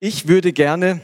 Ich 0.00 0.28
würde 0.28 0.52
gerne 0.52 1.00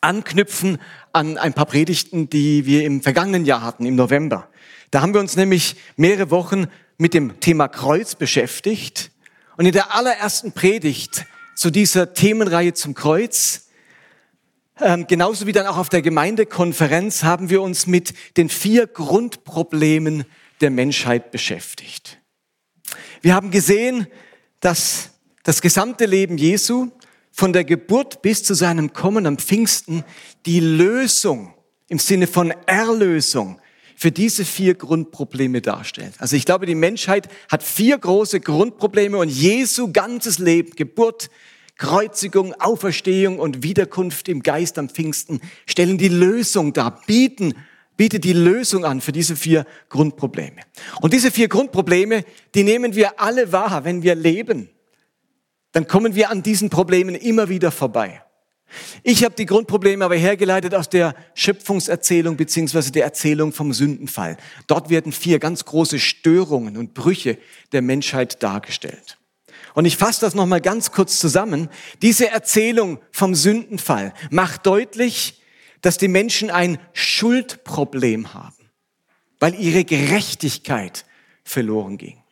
anknüpfen 0.00 0.78
an 1.12 1.36
ein 1.36 1.52
paar 1.52 1.66
Predigten, 1.66 2.30
die 2.30 2.64
wir 2.66 2.84
im 2.84 3.02
vergangenen 3.02 3.44
Jahr 3.44 3.62
hatten, 3.62 3.86
im 3.86 3.96
November. 3.96 4.48
Da 4.90 5.02
haben 5.02 5.14
wir 5.14 5.20
uns 5.20 5.36
nämlich 5.36 5.76
mehrere 5.96 6.30
Wochen 6.30 6.66
mit 6.96 7.14
dem 7.14 7.40
Thema 7.40 7.68
Kreuz 7.68 8.14
beschäftigt. 8.14 9.10
Und 9.56 9.66
in 9.66 9.72
der 9.72 9.94
allerersten 9.94 10.52
Predigt 10.52 11.26
zu 11.56 11.70
dieser 11.70 12.14
Themenreihe 12.14 12.74
zum 12.74 12.94
Kreuz, 12.94 13.68
ähm, 14.80 15.06
genauso 15.06 15.46
wie 15.46 15.52
dann 15.52 15.66
auch 15.66 15.76
auf 15.76 15.88
der 15.88 16.02
Gemeindekonferenz, 16.02 17.24
haben 17.24 17.50
wir 17.50 17.62
uns 17.62 17.86
mit 17.86 18.14
den 18.36 18.48
vier 18.48 18.86
Grundproblemen 18.86 20.24
der 20.60 20.70
Menschheit 20.70 21.30
beschäftigt. 21.30 22.18
Wir 23.22 23.34
haben 23.34 23.50
gesehen, 23.50 24.06
dass 24.60 25.10
das 25.42 25.60
gesamte 25.60 26.06
Leben 26.06 26.38
Jesu 26.38 26.90
von 27.34 27.52
der 27.52 27.64
Geburt 27.64 28.22
bis 28.22 28.44
zu 28.44 28.54
seinem 28.54 28.92
Kommen 28.92 29.26
am 29.26 29.38
Pfingsten 29.38 30.04
die 30.46 30.60
Lösung 30.60 31.52
im 31.88 31.98
Sinne 31.98 32.28
von 32.28 32.54
Erlösung 32.66 33.60
für 33.96 34.12
diese 34.12 34.44
vier 34.44 34.74
Grundprobleme 34.74 35.60
darstellt. 35.60 36.14
Also 36.18 36.36
ich 36.36 36.44
glaube, 36.44 36.66
die 36.66 36.76
Menschheit 36.76 37.28
hat 37.50 37.64
vier 37.64 37.98
große 37.98 38.38
Grundprobleme 38.38 39.18
und 39.18 39.28
Jesu 39.28 39.92
ganzes 39.92 40.38
Leben, 40.38 40.76
Geburt, 40.76 41.28
Kreuzigung, 41.76 42.54
Auferstehung 42.60 43.40
und 43.40 43.64
Wiederkunft 43.64 44.28
im 44.28 44.44
Geist 44.44 44.78
am 44.78 44.88
Pfingsten 44.88 45.40
stellen 45.66 45.98
die 45.98 46.08
Lösung 46.08 46.72
dar, 46.72 47.02
bieten, 47.04 47.54
bietet 47.96 48.22
die 48.22 48.32
Lösung 48.32 48.84
an 48.84 49.00
für 49.00 49.12
diese 49.12 49.34
vier 49.34 49.66
Grundprobleme. 49.88 50.60
Und 51.00 51.12
diese 51.12 51.32
vier 51.32 51.48
Grundprobleme, 51.48 52.24
die 52.54 52.62
nehmen 52.62 52.94
wir 52.94 53.20
alle 53.20 53.50
wahr, 53.50 53.84
wenn 53.84 54.04
wir 54.04 54.14
leben 54.14 54.68
dann 55.74 55.88
kommen 55.88 56.14
wir 56.14 56.30
an 56.30 56.42
diesen 56.42 56.70
Problemen 56.70 57.14
immer 57.16 57.48
wieder 57.48 57.70
vorbei. 57.70 58.22
Ich 59.02 59.24
habe 59.24 59.34
die 59.34 59.44
Grundprobleme 59.44 60.04
aber 60.04 60.16
hergeleitet 60.16 60.74
aus 60.74 60.88
der 60.88 61.14
Schöpfungserzählung 61.34 62.36
beziehungsweise 62.36 62.92
der 62.92 63.04
Erzählung 63.04 63.52
vom 63.52 63.72
Sündenfall. 63.72 64.36
Dort 64.68 64.88
werden 64.88 65.12
vier 65.12 65.38
ganz 65.38 65.64
große 65.64 65.98
Störungen 65.98 66.76
und 66.76 66.94
Brüche 66.94 67.38
der 67.72 67.82
Menschheit 67.82 68.42
dargestellt. 68.42 69.18
Und 69.74 69.84
ich 69.84 69.96
fasse 69.96 70.20
das 70.20 70.34
nochmal 70.34 70.60
ganz 70.60 70.92
kurz 70.92 71.18
zusammen. 71.18 71.68
Diese 72.02 72.30
Erzählung 72.30 73.00
vom 73.10 73.34
Sündenfall 73.34 74.14
macht 74.30 74.66
deutlich, 74.66 75.42
dass 75.82 75.98
die 75.98 76.08
Menschen 76.08 76.50
ein 76.50 76.78
Schuldproblem 76.92 78.32
haben, 78.32 78.70
weil 79.40 79.54
ihre 79.56 79.84
Gerechtigkeit 79.84 81.04
verloren 81.42 81.98
ging. 81.98 82.23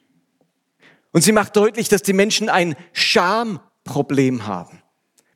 Und 1.12 1.22
sie 1.22 1.32
macht 1.32 1.56
deutlich, 1.56 1.88
dass 1.88 2.02
die 2.02 2.14
Menschen 2.14 2.48
ein 2.48 2.74
Schamproblem 2.92 4.46
haben, 4.46 4.82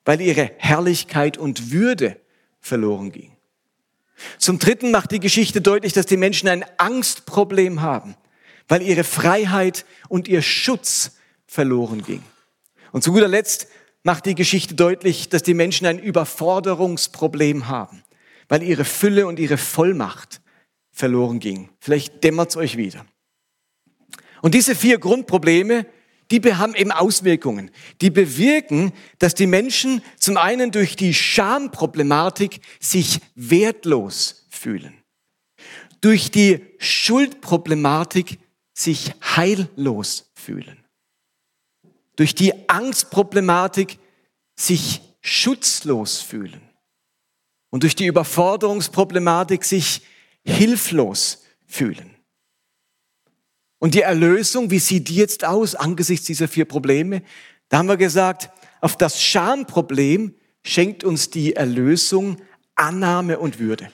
weil 0.05 0.21
ihre 0.21 0.51
Herrlichkeit 0.57 1.39
und 1.39 1.71
Würde 1.71 2.21
verloren 2.61 3.13
ging. 3.13 3.33
Zum 4.39 4.59
Dritten 4.59 4.91
macht 4.91 5.13
die 5.13 5.21
Geschichte 5.21 5.61
deutlich, 5.61 5.93
dass 5.93 6.07
die 6.07 6.17
Menschen 6.17 6.49
ein 6.49 6.65
Angstproblem 6.79 7.83
haben, 7.83 8.17
weil 8.69 8.83
ihre 8.83 9.05
Freiheit 9.05 9.85
und 10.09 10.27
ihr 10.27 10.43
Schutz 10.43 11.13
verloren 11.47 12.03
ging. 12.03 12.23
Und 12.93 13.03
zu 13.03 13.13
guter 13.13 13.29
Letzt 13.29 13.69
macht 14.03 14.25
die 14.25 14.35
Geschichte 14.35 14.75
deutlich, 14.75 15.29
dass 15.29 15.43
die 15.43 15.53
Menschen 15.53 15.87
ein 15.87 15.99
Überforderungsproblem 15.99 17.69
haben, 17.69 18.03
weil 18.49 18.63
ihre 18.63 18.85
Fülle 18.85 19.27
und 19.27 19.39
ihre 19.39 19.59
Vollmacht 19.59 20.41
verloren 20.93 21.41
ging. 21.41 21.69
Vielleicht 21.79 22.25
dämmert 22.25 22.51
es 22.51 22.57
euch 22.57 22.77
wieder. 22.79 23.05
Und 24.43 24.55
diese 24.55 24.75
vier 24.75 24.99
Grundprobleme, 24.99 25.87
die 26.31 26.41
haben 26.55 26.75
eben 26.75 26.91
Auswirkungen. 26.91 27.71
Die 28.01 28.11
bewirken, 28.11 28.93
dass 29.19 29.35
die 29.35 29.47
Menschen 29.47 30.03
zum 30.19 30.37
einen 30.37 30.73
durch 30.73 30.97
die 30.97 31.15
Schamproblematik 31.15 32.61
sich 32.81 33.21
wertlos 33.35 34.47
fühlen. 34.51 34.95
Durch 36.01 36.31
die 36.31 36.65
Schuldproblematik 36.79 38.39
sich 38.75 39.13
heillos 39.23 40.31
fühlen. 40.35 40.85
Durch 42.17 42.35
die 42.35 42.69
Angstproblematik 42.69 43.99
sich 44.57 45.01
schutzlos 45.21 46.21
fühlen. 46.21 46.61
Und 47.71 47.83
durch 47.83 47.95
die 47.95 48.07
Überforderungsproblematik 48.07 49.65
sich 49.65 50.03
hilflos 50.45 51.45
fühlen. 51.67 52.16
Und 53.79 53.95
die 53.95 54.03
Erlösung, 54.03 54.71
wie 54.71 54.79
sieht 54.79 55.09
die 55.09 55.17
jetzt 55.17 55.45
aus 55.45 55.75
angesichts 55.75 56.27
dieser 56.27 56.49
vier 56.49 56.65
Probleme? 56.65 57.23
Da 57.69 57.79
haben 57.79 57.89
wir 57.89 57.97
gesagt, 57.97 58.51
auf 58.81 58.97
das 58.97 59.23
Schamproblem 59.23 60.35
schenkt 60.63 61.05
uns 61.05 61.31
die 61.31 61.55
Erlösung 61.55 62.39
Annahme 62.75 63.39
und 63.39 63.59
Würde. 63.59 63.91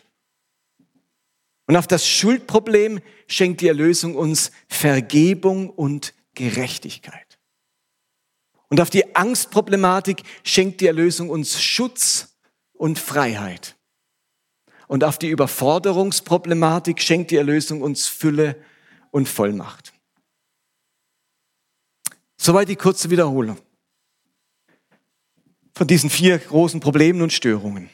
Und 1.67 1.77
auf 1.77 1.87
das 1.87 2.07
Schuldproblem 2.07 3.01
schenkt 3.29 3.61
die 3.61 3.69
Erlösung 3.69 4.17
uns 4.17 4.51
Vergebung 4.69 5.71
und 5.71 6.15
Gerechtigkeit. 6.35 7.39
Und 8.69 8.81
auf 8.81 8.91
die 8.91 9.15
Angstproblematik 9.15 10.23
schenkt 10.45 10.81
die 10.81 10.87
Erlösung 10.87 11.31
uns 11.31 11.63
Schutz 11.63 12.37
und 12.73 12.99
Freiheit. 12.99 13.77
Und 14.89 15.05
auf 15.05 15.19
die 15.19 15.29
Überforderungsproblematik 15.29 17.01
schenkt 17.01 17.31
die 17.31 17.37
Erlösung 17.37 17.83
uns 17.83 18.07
Fülle 18.07 18.57
und 19.13 19.29
Vollmacht. 19.29 19.93
Soweit 22.37 22.69
die 22.69 22.77
kurze 22.77 23.11
Wiederholung 23.11 23.57
von 25.75 25.87
diesen 25.87 26.11
vier 26.11 26.39
großen 26.39 26.81
Problemen 26.81 27.23
und 27.23 27.33
Störungen. 27.33 27.89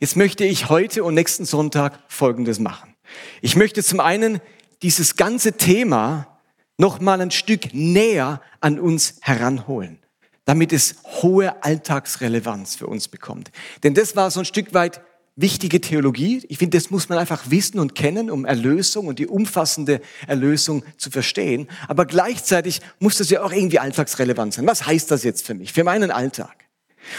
Jetzt 0.00 0.16
möchte 0.16 0.44
ich 0.44 0.68
heute 0.68 1.02
und 1.02 1.14
nächsten 1.14 1.46
Sonntag 1.46 1.98
Folgendes 2.08 2.58
machen. 2.58 2.94
Ich 3.40 3.56
möchte 3.56 3.82
zum 3.82 4.00
einen 4.00 4.40
dieses 4.82 5.16
ganze 5.16 5.54
Thema 5.54 6.38
noch 6.76 7.00
mal 7.00 7.20
ein 7.20 7.30
Stück 7.30 7.72
näher 7.72 8.42
an 8.60 8.78
uns 8.78 9.16
heranholen, 9.22 9.98
damit 10.44 10.72
es 10.72 10.96
hohe 11.22 11.62
Alltagsrelevanz 11.62 12.76
für 12.76 12.86
uns 12.86 13.08
bekommt. 13.08 13.50
Denn 13.82 13.94
das 13.94 14.14
war 14.14 14.30
so 14.30 14.40
ein 14.40 14.46
Stück 14.46 14.74
weit 14.74 15.00
wichtige 15.36 15.80
Theologie. 15.80 16.44
Ich 16.48 16.58
finde, 16.58 16.78
das 16.78 16.90
muss 16.90 17.08
man 17.08 17.18
einfach 17.18 17.50
wissen 17.50 17.78
und 17.78 17.94
kennen, 17.94 18.30
um 18.30 18.44
Erlösung 18.44 19.06
und 19.06 19.18
die 19.18 19.26
umfassende 19.26 20.00
Erlösung 20.26 20.84
zu 20.96 21.10
verstehen. 21.10 21.68
Aber 21.88 22.06
gleichzeitig 22.06 22.80
muss 23.00 23.18
das 23.18 23.30
ja 23.30 23.42
auch 23.42 23.52
irgendwie 23.52 23.78
alltagsrelevant 23.78 24.54
sein. 24.54 24.66
Was 24.66 24.86
heißt 24.86 25.10
das 25.10 25.24
jetzt 25.24 25.44
für 25.46 25.54
mich, 25.54 25.72
für 25.72 25.84
meinen 25.84 26.10
Alltag? 26.10 26.64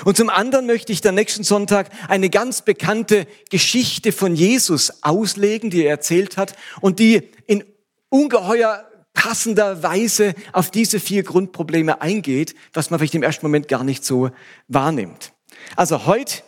Und 0.03 0.17
zum 0.17 0.29
anderen 0.29 0.65
möchte 0.65 0.91
ich 0.91 1.01
dann 1.01 1.15
nächsten 1.15 1.43
Sonntag 1.43 1.89
eine 2.07 2.29
ganz 2.29 2.63
bekannte 2.63 3.27
Geschichte 3.49 4.11
von 4.11 4.35
Jesus 4.35 5.03
auslegen, 5.03 5.69
die 5.69 5.83
er 5.83 5.91
erzählt 5.91 6.37
hat 6.37 6.55
und 6.81 6.99
die 6.99 7.29
in 7.45 7.63
ungeheuer 8.09 8.85
passender 9.13 9.83
Weise 9.83 10.33
auf 10.53 10.71
diese 10.71 10.99
vier 10.99 11.23
Grundprobleme 11.23 12.01
eingeht, 12.01 12.55
was 12.73 12.89
man 12.89 12.99
vielleicht 12.99 13.15
im 13.15 13.23
ersten 13.23 13.45
Moment 13.45 13.67
gar 13.67 13.83
nicht 13.83 14.03
so 14.03 14.31
wahrnimmt. 14.67 15.33
Also 15.75 16.05
heute 16.05 16.43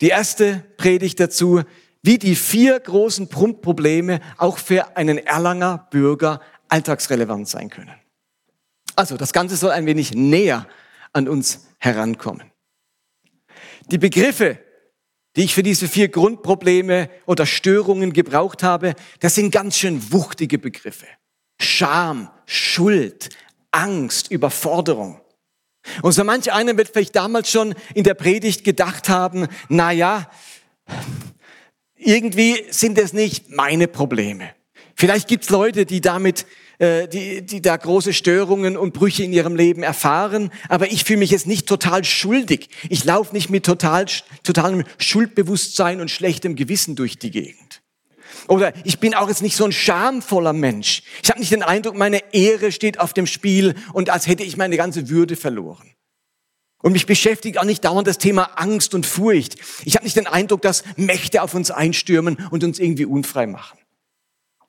die 0.00 0.08
erste 0.08 0.64
Predigt 0.76 1.20
dazu, 1.20 1.62
wie 2.02 2.18
die 2.18 2.34
vier 2.34 2.80
großen 2.80 3.28
Probleme 3.28 4.20
auch 4.38 4.58
für 4.58 4.96
einen 4.96 5.18
Erlanger 5.18 5.88
Bürger 5.90 6.40
alltagsrelevant 6.68 7.48
sein 7.48 7.68
können. 7.68 7.94
Also 8.96 9.16
das 9.16 9.32
Ganze 9.32 9.56
soll 9.56 9.70
ein 9.70 9.86
wenig 9.86 10.14
näher 10.14 10.66
an 11.12 11.28
uns 11.28 11.68
herankommen. 11.78 12.50
Die 13.90 13.98
Begriffe, 13.98 14.58
die 15.36 15.42
ich 15.42 15.54
für 15.54 15.62
diese 15.62 15.88
vier 15.88 16.08
Grundprobleme 16.08 17.10
oder 17.26 17.46
Störungen 17.46 18.12
gebraucht 18.12 18.62
habe, 18.62 18.94
das 19.20 19.34
sind 19.34 19.50
ganz 19.50 19.76
schön 19.76 20.12
wuchtige 20.12 20.58
Begriffe. 20.58 21.06
Scham, 21.60 22.30
Schuld, 22.46 23.30
Angst, 23.70 24.30
Überforderung. 24.30 25.20
Und 26.02 26.12
so 26.12 26.24
manch 26.24 26.52
einer 26.52 26.76
wird 26.76 26.88
vielleicht 26.88 27.16
damals 27.16 27.50
schon 27.50 27.74
in 27.94 28.04
der 28.04 28.14
Predigt 28.14 28.64
gedacht 28.64 29.08
haben, 29.08 29.48
na 29.68 29.92
ja, 29.92 30.30
irgendwie 31.96 32.64
sind 32.70 32.98
es 32.98 33.12
nicht 33.12 33.50
meine 33.50 33.88
Probleme. 33.88 34.50
Vielleicht 34.94 35.28
gibt's 35.28 35.48
Leute, 35.50 35.86
die 35.86 36.00
damit, 36.00 36.46
äh, 36.78 37.08
die, 37.08 37.42
die 37.42 37.62
da 37.62 37.76
große 37.76 38.12
Störungen 38.12 38.76
und 38.76 38.92
Brüche 38.92 39.22
in 39.22 39.32
ihrem 39.32 39.56
Leben 39.56 39.82
erfahren, 39.82 40.50
aber 40.68 40.92
ich 40.92 41.04
fühle 41.04 41.20
mich 41.20 41.30
jetzt 41.30 41.46
nicht 41.46 41.66
total 41.66 42.04
schuldig. 42.04 42.68
Ich 42.88 43.04
laufe 43.04 43.34
nicht 43.34 43.48
mit 43.48 43.64
total, 43.64 44.06
totalem 44.42 44.84
Schuldbewusstsein 44.98 46.00
und 46.00 46.10
schlechtem 46.10 46.56
Gewissen 46.56 46.96
durch 46.96 47.18
die 47.18 47.30
Gegend. 47.30 47.79
Oder 48.48 48.72
ich 48.84 48.98
bin 48.98 49.14
auch 49.14 49.28
jetzt 49.28 49.42
nicht 49.42 49.56
so 49.56 49.64
ein 49.64 49.72
schamvoller 49.72 50.52
Mensch. 50.52 51.02
Ich 51.22 51.30
habe 51.30 51.40
nicht 51.40 51.52
den 51.52 51.62
Eindruck, 51.62 51.96
meine 51.96 52.32
Ehre 52.32 52.72
steht 52.72 52.98
auf 52.98 53.12
dem 53.12 53.26
Spiel 53.26 53.74
und 53.92 54.10
als 54.10 54.26
hätte 54.26 54.42
ich 54.42 54.56
meine 54.56 54.76
ganze 54.76 55.08
Würde 55.08 55.36
verloren. 55.36 55.90
Und 56.82 56.92
mich 56.92 57.06
beschäftigt 57.06 57.58
auch 57.58 57.64
nicht 57.64 57.84
dauernd 57.84 58.08
das 58.08 58.18
Thema 58.18 58.44
Angst 58.56 58.94
und 58.94 59.04
Furcht. 59.04 59.56
Ich 59.84 59.96
habe 59.96 60.04
nicht 60.04 60.16
den 60.16 60.26
Eindruck, 60.26 60.62
dass 60.62 60.84
Mächte 60.96 61.42
auf 61.42 61.54
uns 61.54 61.70
einstürmen 61.70 62.38
und 62.50 62.64
uns 62.64 62.78
irgendwie 62.78 63.04
unfrei 63.04 63.46
machen. 63.46 63.78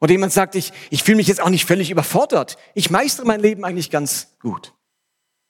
Oder 0.01 0.11
jemand 0.11 0.33
sagt, 0.33 0.55
ich, 0.55 0.73
ich 0.89 1.03
fühle 1.03 1.17
mich 1.17 1.27
jetzt 1.27 1.39
auch 1.39 1.49
nicht 1.49 1.65
völlig 1.65 1.91
überfordert. 1.91 2.57
Ich 2.73 2.89
meistere 2.89 3.25
mein 3.25 3.39
Leben 3.39 3.63
eigentlich 3.63 3.91
ganz 3.91 4.35
gut. 4.41 4.73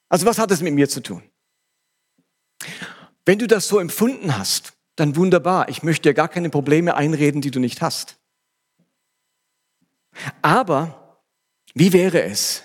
Also 0.09 0.25
was 0.25 0.37
hat 0.37 0.51
das 0.51 0.61
mit 0.61 0.73
mir 0.73 0.89
zu 0.89 1.01
tun? 1.01 1.23
Wenn 3.25 3.39
du 3.39 3.47
das 3.47 3.67
so 3.67 3.79
empfunden 3.79 4.37
hast, 4.37 4.73
dann 5.01 5.15
wunderbar. 5.15 5.67
Ich 5.67 5.83
möchte 5.83 6.09
dir 6.09 6.13
gar 6.13 6.29
keine 6.29 6.49
Probleme 6.49 6.95
einreden, 6.95 7.41
die 7.41 7.51
du 7.51 7.59
nicht 7.59 7.81
hast. 7.81 8.17
Aber 10.41 11.17
wie 11.73 11.91
wäre 11.91 12.21
es, 12.21 12.63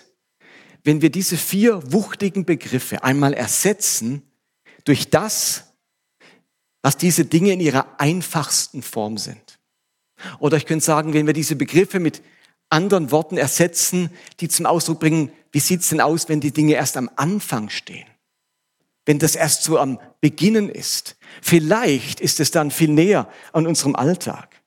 wenn 0.85 1.01
wir 1.01 1.11
diese 1.11 1.37
vier 1.37 1.93
wuchtigen 1.93 2.45
Begriffe 2.45 3.03
einmal 3.03 3.33
ersetzen 3.33 4.23
durch 4.85 5.11
das, 5.11 5.73
was 6.83 6.97
diese 6.97 7.25
Dinge 7.25 7.53
in 7.53 7.61
ihrer 7.61 7.99
einfachsten 7.99 8.83
Form 8.83 9.17
sind? 9.17 9.59
Oder 10.39 10.59
ich 10.59 10.67
könnte 10.67 10.85
sagen, 10.85 11.15
wenn 11.15 11.27
wir 11.27 11.35
diese 11.35 11.57
Begriffe 11.57 12.01
mit 12.01 12.23
anderen 12.69 13.11
Worten 13.11 13.39
ersetzen, 13.39 14.11
die 14.41 14.49
zum 14.49 14.67
Ausdruck 14.67 15.01
bringen, 15.01 15.33
wie 15.53 15.61
sieht's 15.61 15.89
denn 15.89 16.01
aus, 16.01 16.29
wenn 16.29 16.41
die 16.41 16.53
Dinge 16.53 16.75
erst 16.75 16.97
am 16.97 17.11
Anfang 17.17 17.71
stehen? 17.71 18.07
Wenn 19.07 19.19
das 19.19 19.37
erst 19.37 19.63
so 19.63 19.79
am 19.79 19.99
Beginnen 20.21 20.69
ist. 20.69 21.17
Vielleicht 21.41 22.21
ist 22.21 22.41
es 22.41 22.51
dann 22.51 22.71
viel 22.71 22.91
näher 22.91 23.31
an 23.53 23.67
unserem 23.67 23.97
Alltag. 23.97 24.63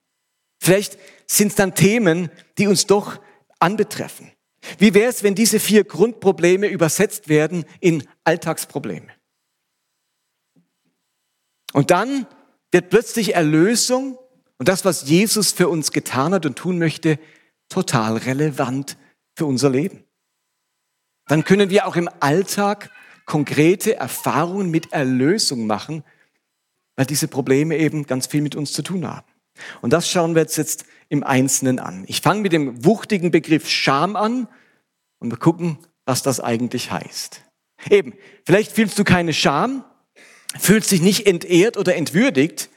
Vielleicht 0.59 0.97
sind 1.27 1.49
es 1.49 1.55
dann 1.55 1.75
Themen, 1.75 2.31
die 2.57 2.67
uns 2.67 2.87
doch 2.87 3.19
anbetreffen. 3.59 4.31
Wie 4.77 4.93
wäre 4.93 5.09
es, 5.09 5.23
wenn 5.23 5.35
diese 5.35 5.59
vier 5.59 5.83
Grundprobleme 5.83 6.67
übersetzt 6.67 7.29
werden 7.29 7.65
in 7.79 8.07
Alltagsprobleme? 8.23 9.07
Und 11.73 11.91
dann 11.91 12.25
wird 12.71 12.89
plötzlich 12.89 13.35
Erlösung 13.35 14.17
und 14.57 14.67
das, 14.67 14.85
was 14.85 15.07
Jesus 15.07 15.51
für 15.51 15.69
uns 15.69 15.91
getan 15.91 16.33
hat 16.33 16.45
und 16.45 16.57
tun 16.57 16.77
möchte, 16.77 17.19
total 17.69 18.17
relevant 18.17 18.97
für 19.35 19.45
unser 19.45 19.69
Leben. 19.69 20.03
Dann 21.27 21.43
können 21.43 21.69
wir 21.69 21.87
auch 21.87 21.95
im 21.95 22.09
Alltag 22.19 22.89
konkrete 23.29 23.95
Erfahrungen 23.95 24.71
mit 24.71 24.91
Erlösung 24.91 25.67
machen, 25.67 26.03
weil 26.95 27.05
diese 27.05 27.27
Probleme 27.27 27.77
eben 27.77 28.07
ganz 28.07 28.25
viel 28.25 28.41
mit 28.41 28.55
uns 28.55 28.73
zu 28.73 28.81
tun 28.81 29.07
haben. 29.07 29.27
Und 29.81 29.93
das 29.93 30.09
schauen 30.09 30.33
wir 30.33 30.41
jetzt 30.41 30.85
im 31.09 31.23
Einzelnen 31.23 31.77
an. 31.77 32.05
Ich 32.07 32.21
fange 32.21 32.41
mit 32.41 32.53
dem 32.53 32.83
wuchtigen 32.83 33.29
Begriff 33.29 33.69
Scham 33.69 34.15
an 34.15 34.47
und 35.19 35.29
wir 35.29 35.37
gucken, 35.37 35.77
was 36.05 36.23
das 36.23 36.39
eigentlich 36.39 36.91
heißt. 36.91 37.43
Eben, 37.91 38.15
vielleicht 38.45 38.71
fühlst 38.71 38.97
du 38.97 39.03
keine 39.03 39.33
Scham, 39.33 39.85
fühlst 40.59 40.89
dich 40.89 41.01
nicht 41.01 41.27
entehrt 41.27 41.77
oder 41.77 41.95
entwürdigt, 41.95 42.69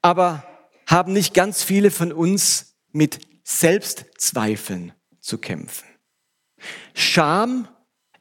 aber 0.00 0.44
haben 0.86 1.12
nicht 1.12 1.34
ganz 1.34 1.62
viele 1.62 1.90
von 1.90 2.10
uns 2.10 2.74
mit 2.92 3.18
Selbstzweifeln 3.44 4.94
zu 5.20 5.36
kämpfen. 5.36 5.86
Scham 6.94 7.68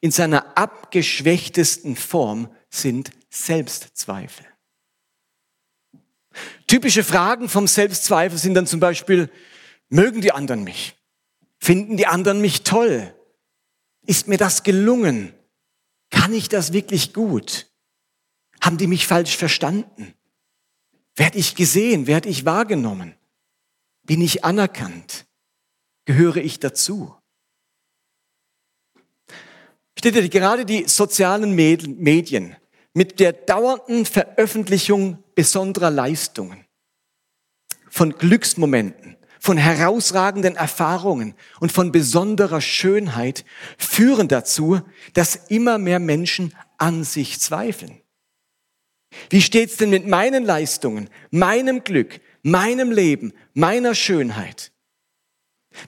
in 0.04 0.12
seiner 0.12 0.58
abgeschwächtesten 0.58 1.96
Form 1.96 2.54
sind 2.70 3.12
Selbstzweifel. 3.30 4.46
Typische 6.68 7.06
Fragen 7.06 7.48
vom 7.48 7.68
Selbstzweifel 7.68 8.38
sind 8.38 8.54
dann 8.56 8.68
zum 8.68 8.82
Beispiel, 8.82 9.32
mögen 9.88 10.20
die 10.20 10.34
anderen 10.34 10.66
mich? 10.66 10.98
Finden 11.58 11.96
die 11.96 12.06
anderen 12.06 12.42
mich 12.42 12.64
toll? 12.64 13.16
Ist 14.06 14.28
mir 14.28 14.38
das 14.38 14.64
gelungen? 14.64 15.34
Kann 16.10 16.34
ich 16.34 16.50
das 16.50 16.74
wirklich 16.74 17.14
gut? 17.14 17.72
Haben 18.60 18.78
die 18.78 18.88
mich 18.88 19.08
falsch 19.08 19.38
verstanden? 19.38 20.14
Werde 21.16 21.38
ich 21.38 21.56
gesehen? 21.56 22.08
Werde 22.08 22.28
ich 22.28 22.44
wahrgenommen? 22.44 23.16
Bin 24.02 24.20
ich 24.20 24.44
anerkannt? 24.44 25.28
Gehöre 26.04 26.38
ich 26.38 26.60
dazu? 26.60 27.16
Steht 30.04 30.16
ihr, 30.18 30.28
gerade 30.28 30.66
die 30.66 30.84
sozialen 30.86 31.56
Medien 31.56 32.58
mit 32.94 33.22
der 33.22 33.32
dauernden 33.32 34.06
Veröffentlichung 34.06 35.24
besonderer 35.34 35.92
Leistungen, 35.92 36.66
von 37.90 38.12
Glücksmomenten, 38.12 39.16
von 39.40 39.56
herausragenden 39.56 40.58
Erfahrungen 40.58 41.36
und 41.62 41.72
von 41.72 41.94
besonderer 41.94 42.60
Schönheit 42.60 43.46
führen 43.78 44.28
dazu, 44.28 44.82
dass 45.14 45.38
immer 45.48 45.78
mehr 45.78 46.00
Menschen 46.00 46.54
an 46.78 47.06
sich 47.06 47.40
zweifeln. 47.40 48.02
Wie 49.30 49.42
steht's 49.42 49.78
denn 49.78 49.90
mit 49.90 50.06
meinen 50.06 50.44
Leistungen, 50.44 51.10
meinem 51.32 51.86
Glück, 51.86 52.20
meinem 52.42 52.92
Leben, 52.92 53.32
meiner 53.54 53.96
Schönheit? 53.96 54.74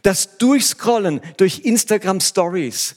Das 0.04 0.38
Durchscrollen 0.38 1.20
durch 1.36 1.66
Instagram 1.66 2.22
Stories 2.22 2.96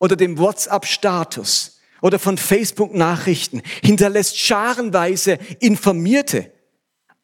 oder 0.00 0.16
dem 0.16 0.38
WhatsApp 0.38 0.86
Status 0.86 1.80
oder 2.02 2.18
von 2.18 2.36
Facebook 2.36 2.92
Nachrichten 2.94 3.62
hinterlässt 3.82 4.36
scharenweise 4.38 5.38
informierte, 5.60 6.52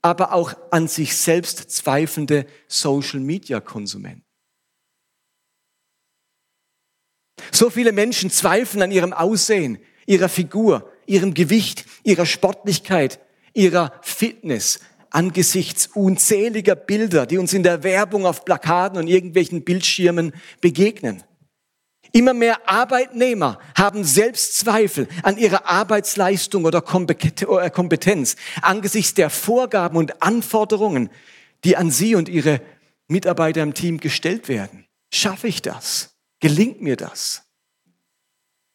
aber 0.03 0.33
auch 0.33 0.55
an 0.71 0.87
sich 0.87 1.17
selbst 1.17 1.71
zweifelnde 1.71 2.47
Social 2.69 3.19
Media 3.19 3.59
Konsumenten. 3.61 4.23
So 7.51 7.71
viele 7.71 7.93
Menschen 7.93 8.31
zweifeln 8.31 8.83
an 8.83 8.91
ihrem 8.91 9.13
Aussehen, 9.13 9.79
ihrer 10.07 10.29
Figur, 10.29 10.91
ihrem 11.07 11.35
Gewicht, 11.35 11.85
ihrer 12.05 12.27
Sportlichkeit, 12.27 13.21
ihrer 13.53 13.93
Fitness 14.03 14.81
angesichts 15.11 15.87
unzähliger 15.89 16.75
Bilder, 16.75 17.27
die 17.27 17.39
uns 17.39 17.55
in 17.55 17.63
der 17.63 17.83
Werbung 17.83 18.27
auf 18.27 18.45
Plakaten 18.45 18.99
und 18.99 19.07
irgendwelchen 19.07 19.65
Bildschirmen 19.65 20.33
begegnen. 20.61 21.23
Immer 22.17 22.33
mehr 22.33 22.67
Arbeitnehmer 22.67 23.59
haben 23.77 24.03
Selbstzweifel 24.03 25.07
an 25.23 25.37
ihrer 25.37 25.67
Arbeitsleistung 25.67 26.65
oder 26.65 26.79
äh, 26.79 27.71
Kompetenz 27.71 28.37
angesichts 28.63 29.13
der 29.13 29.29
Vorgaben 29.29 29.99
und 29.99 30.23
Anforderungen, 30.23 31.11
die 31.63 31.77
an 31.77 31.91
sie 31.91 32.15
und 32.15 32.31
ihre 32.31 32.63
Mitarbeiter 33.07 33.63
im 33.63 33.75
Team 33.75 34.01
gestellt 34.01 34.49
werden. 34.49 34.87
Schaffe 35.13 35.49
ich 35.49 35.61
das? 35.61 36.17
Gelingt 36.41 36.81
mir 36.81 36.97
das? 36.97 37.43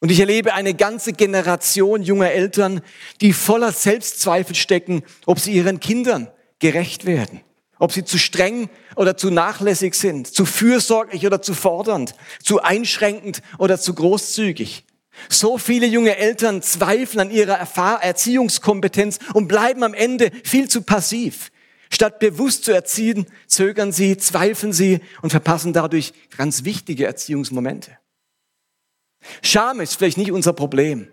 Und 0.02 0.12
ich 0.12 0.20
erlebe 0.20 0.54
eine 0.54 0.76
ganze 0.76 1.12
Generation 1.12 2.04
junger 2.04 2.30
Eltern, 2.30 2.82
die 3.22 3.34
voller 3.34 3.72
Selbstzweifel 3.72 4.54
stecken, 4.56 5.02
ob 5.26 5.40
sie 5.40 5.54
ihren 5.54 5.80
Kindern 5.80 6.30
gerecht 6.60 7.06
werden 7.06 7.42
ob 7.82 7.92
sie 7.92 8.06
zu 8.06 8.20
streng 8.20 8.70
oder 8.96 9.18
zu 9.18 9.32
nachlässig 9.32 9.96
sind, 9.96 10.28
zu 10.28 10.46
fürsorglich 10.46 11.26
oder 11.26 11.42
zu 11.42 11.56
fordernd, 11.56 12.14
zu 12.44 12.62
einschränkend 12.62 13.42
oder 13.58 13.80
zu 13.80 13.96
großzügig. 13.96 14.86
So 15.30 15.58
viele 15.58 15.88
junge 15.88 16.16
Eltern 16.16 16.62
zweifeln 16.62 17.20
an 17.22 17.32
ihrer 17.32 17.58
Erziehungskompetenz 18.04 19.18
und 19.34 19.48
bleiben 19.48 19.82
am 19.82 19.96
Ende 19.96 20.32
viel 20.44 20.70
zu 20.70 20.84
passiv. 20.84 21.52
Statt 21.92 22.20
bewusst 22.20 22.66
zu 22.66 22.72
erziehen, 22.72 23.26
zögern 23.48 23.92
sie, 23.92 24.16
zweifeln 24.16 24.74
sie 24.74 25.00
und 25.24 25.32
verpassen 25.32 25.74
dadurch 25.74 26.14
ganz 26.38 26.64
wichtige 26.64 27.08
Erziehungsmomente. 27.08 27.98
Scham 29.42 29.82
ist 29.82 29.96
vielleicht 29.96 30.20
nicht 30.20 30.32
unser 30.32 30.54
Problem, 30.54 31.12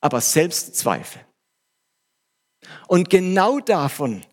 aber 0.00 0.20
Selbstzweifel. 0.20 1.20
Und 2.88 3.10
genau 3.10 3.60
davon 3.60 4.24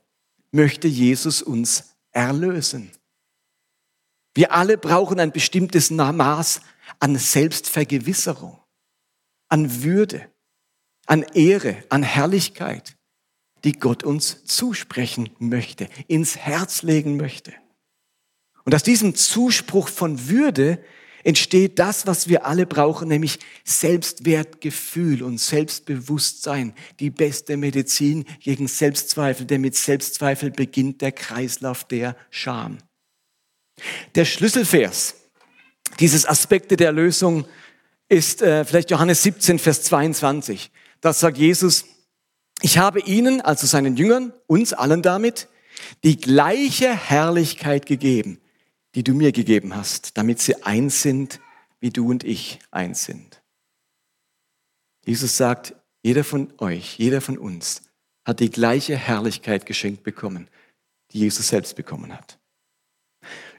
möchte 0.51 0.87
Jesus 0.87 1.41
uns 1.41 1.95
erlösen. 2.11 2.91
Wir 4.33 4.53
alle 4.53 4.77
brauchen 4.77 5.19
ein 5.19 5.31
bestimmtes 5.31 5.91
Maß 5.91 6.61
an 6.99 7.17
Selbstvergewisserung, 7.17 8.59
an 9.49 9.83
Würde, 9.83 10.29
an 11.05 11.23
Ehre, 11.33 11.83
an 11.89 12.03
Herrlichkeit, 12.03 12.95
die 13.63 13.73
Gott 13.73 14.03
uns 14.03 14.45
zusprechen 14.45 15.29
möchte, 15.39 15.89
ins 16.07 16.37
Herz 16.37 16.83
legen 16.83 17.17
möchte. 17.17 17.53
Und 18.63 18.75
aus 18.75 18.83
diesem 18.83 19.15
Zuspruch 19.15 19.87
von 19.87 20.29
Würde 20.29 20.83
entsteht 21.23 21.79
das, 21.79 22.07
was 22.07 22.27
wir 22.27 22.45
alle 22.45 22.65
brauchen, 22.65 23.07
nämlich 23.07 23.39
Selbstwertgefühl 23.63 25.23
und 25.23 25.39
Selbstbewusstsein, 25.39 26.73
die 26.99 27.09
beste 27.09 27.57
Medizin 27.57 28.25
gegen 28.39 28.67
Selbstzweifel, 28.67 29.45
denn 29.45 29.61
mit 29.61 29.75
Selbstzweifel 29.75 30.51
beginnt 30.51 31.01
der 31.01 31.11
Kreislauf 31.11 31.83
der 31.83 32.15
Scham. 32.29 32.77
Der 34.15 34.25
Schlüsselvers 34.25 35.15
dieses 35.99 36.25
Aspekte 36.25 36.77
der 36.77 36.91
Lösung 36.91 37.45
ist 38.09 38.41
äh, 38.41 38.65
vielleicht 38.65 38.91
Johannes 38.91 39.23
17, 39.23 39.59
Vers 39.59 39.83
22. 39.83 40.71
Das 40.99 41.19
sagt 41.19 41.37
Jesus, 41.37 41.85
ich 42.61 42.77
habe 42.77 42.99
ihnen, 43.01 43.41
also 43.41 43.65
seinen 43.65 43.95
Jüngern, 43.97 44.33
uns 44.47 44.73
allen 44.73 45.01
damit, 45.01 45.47
die 46.03 46.17
gleiche 46.17 46.95
Herrlichkeit 46.95 47.85
gegeben, 47.85 48.39
die 48.95 49.03
du 49.03 49.13
mir 49.13 49.31
gegeben 49.31 49.75
hast, 49.75 50.17
damit 50.17 50.39
sie 50.39 50.63
eins 50.63 51.01
sind, 51.01 51.39
wie 51.79 51.89
du 51.89 52.09
und 52.09 52.23
ich 52.23 52.59
eins 52.71 53.05
sind. 53.05 53.41
Jesus 55.05 55.37
sagt, 55.37 55.75
jeder 56.03 56.23
von 56.23 56.53
euch, 56.57 56.97
jeder 56.97 57.21
von 57.21 57.37
uns 57.37 57.83
hat 58.25 58.39
die 58.39 58.49
gleiche 58.49 58.95
Herrlichkeit 58.95 59.65
geschenkt 59.65 60.03
bekommen, 60.03 60.47
die 61.11 61.19
Jesus 61.19 61.47
selbst 61.47 61.75
bekommen 61.75 62.13
hat. 62.13 62.39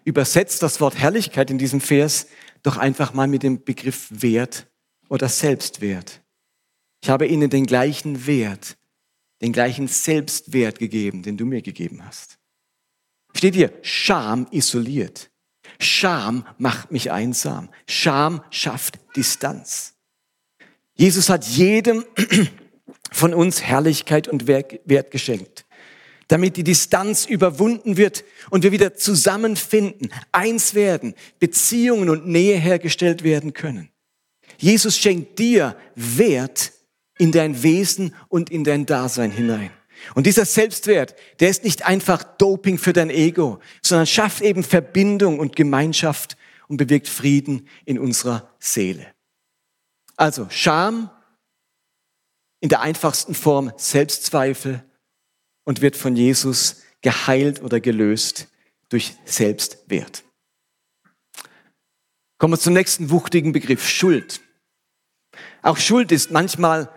Übersetzt 0.04 0.62
das 0.62 0.80
Wort 0.80 0.98
Herrlichkeit 0.98 1.50
in 1.50 1.58
diesem 1.58 1.80
Vers 1.80 2.26
doch 2.62 2.76
einfach 2.76 3.12
mal 3.14 3.26
mit 3.26 3.42
dem 3.42 3.64
Begriff 3.64 4.08
Wert 4.10 4.66
oder 5.08 5.28
Selbstwert. 5.28 6.20
Ich 7.02 7.10
habe 7.10 7.26
ihnen 7.26 7.50
den 7.50 7.66
gleichen 7.66 8.26
Wert 8.26 8.76
den 9.42 9.52
gleichen 9.52 9.88
Selbstwert 9.88 10.78
gegeben, 10.78 11.22
den 11.22 11.36
du 11.36 11.44
mir 11.44 11.62
gegeben 11.62 12.04
hast. 12.06 12.38
Steht 13.34 13.54
hier, 13.54 13.72
Scham 13.82 14.46
isoliert. 14.50 15.30
Scham 15.78 16.46
macht 16.58 16.92
mich 16.92 17.10
einsam. 17.10 17.68
Scham 17.88 18.42
schafft 18.50 18.98
Distanz. 19.16 19.94
Jesus 20.94 21.28
hat 21.28 21.44
jedem 21.44 22.04
von 23.10 23.34
uns 23.34 23.62
Herrlichkeit 23.62 24.28
und 24.28 24.46
Wert 24.46 25.10
geschenkt, 25.10 25.66
damit 26.28 26.56
die 26.56 26.64
Distanz 26.64 27.26
überwunden 27.26 27.96
wird 27.96 28.24
und 28.50 28.62
wir 28.62 28.72
wieder 28.72 28.94
zusammenfinden, 28.94 30.12
eins 30.30 30.74
werden, 30.74 31.14
Beziehungen 31.38 32.08
und 32.08 32.26
Nähe 32.26 32.58
hergestellt 32.58 33.24
werden 33.24 33.52
können. 33.52 33.90
Jesus 34.58 34.98
schenkt 34.98 35.38
dir 35.38 35.76
Wert 35.94 36.72
in 37.18 37.32
dein 37.32 37.62
Wesen 37.62 38.14
und 38.28 38.50
in 38.50 38.64
dein 38.64 38.86
Dasein 38.86 39.30
hinein. 39.30 39.70
Und 40.14 40.26
dieser 40.26 40.44
Selbstwert, 40.44 41.14
der 41.40 41.50
ist 41.50 41.64
nicht 41.64 41.86
einfach 41.86 42.22
Doping 42.22 42.78
für 42.78 42.92
dein 42.92 43.10
Ego, 43.10 43.60
sondern 43.82 44.06
schafft 44.06 44.42
eben 44.42 44.64
Verbindung 44.64 45.38
und 45.38 45.56
Gemeinschaft 45.56 46.36
und 46.68 46.76
bewirkt 46.76 47.08
Frieden 47.08 47.68
in 47.84 47.98
unserer 47.98 48.50
Seele. 48.58 49.06
Also 50.16 50.46
Scham 50.50 51.10
in 52.60 52.68
der 52.68 52.80
einfachsten 52.80 53.34
Form 53.34 53.72
Selbstzweifel 53.76 54.84
und 55.64 55.80
wird 55.80 55.96
von 55.96 56.16
Jesus 56.16 56.82
geheilt 57.00 57.62
oder 57.62 57.80
gelöst 57.80 58.48
durch 58.88 59.14
Selbstwert. 59.24 60.24
Kommen 62.38 62.54
wir 62.54 62.58
zum 62.58 62.74
nächsten 62.74 63.10
wuchtigen 63.10 63.52
Begriff, 63.52 63.88
Schuld. 63.88 64.40
Auch 65.62 65.76
Schuld 65.76 66.12
ist 66.12 66.30
manchmal 66.30 66.88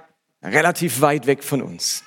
relativ 0.42 1.02
weit 1.02 1.28
weg 1.28 1.44
von 1.44 1.62
uns. 1.62 2.04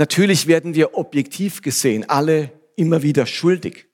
Natürlich 0.00 0.46
werden 0.46 0.74
wir 0.74 0.94
objektiv 0.94 1.60
gesehen 1.60 2.08
alle 2.08 2.50
immer 2.74 3.02
wieder 3.02 3.26
schuldig. 3.26 3.86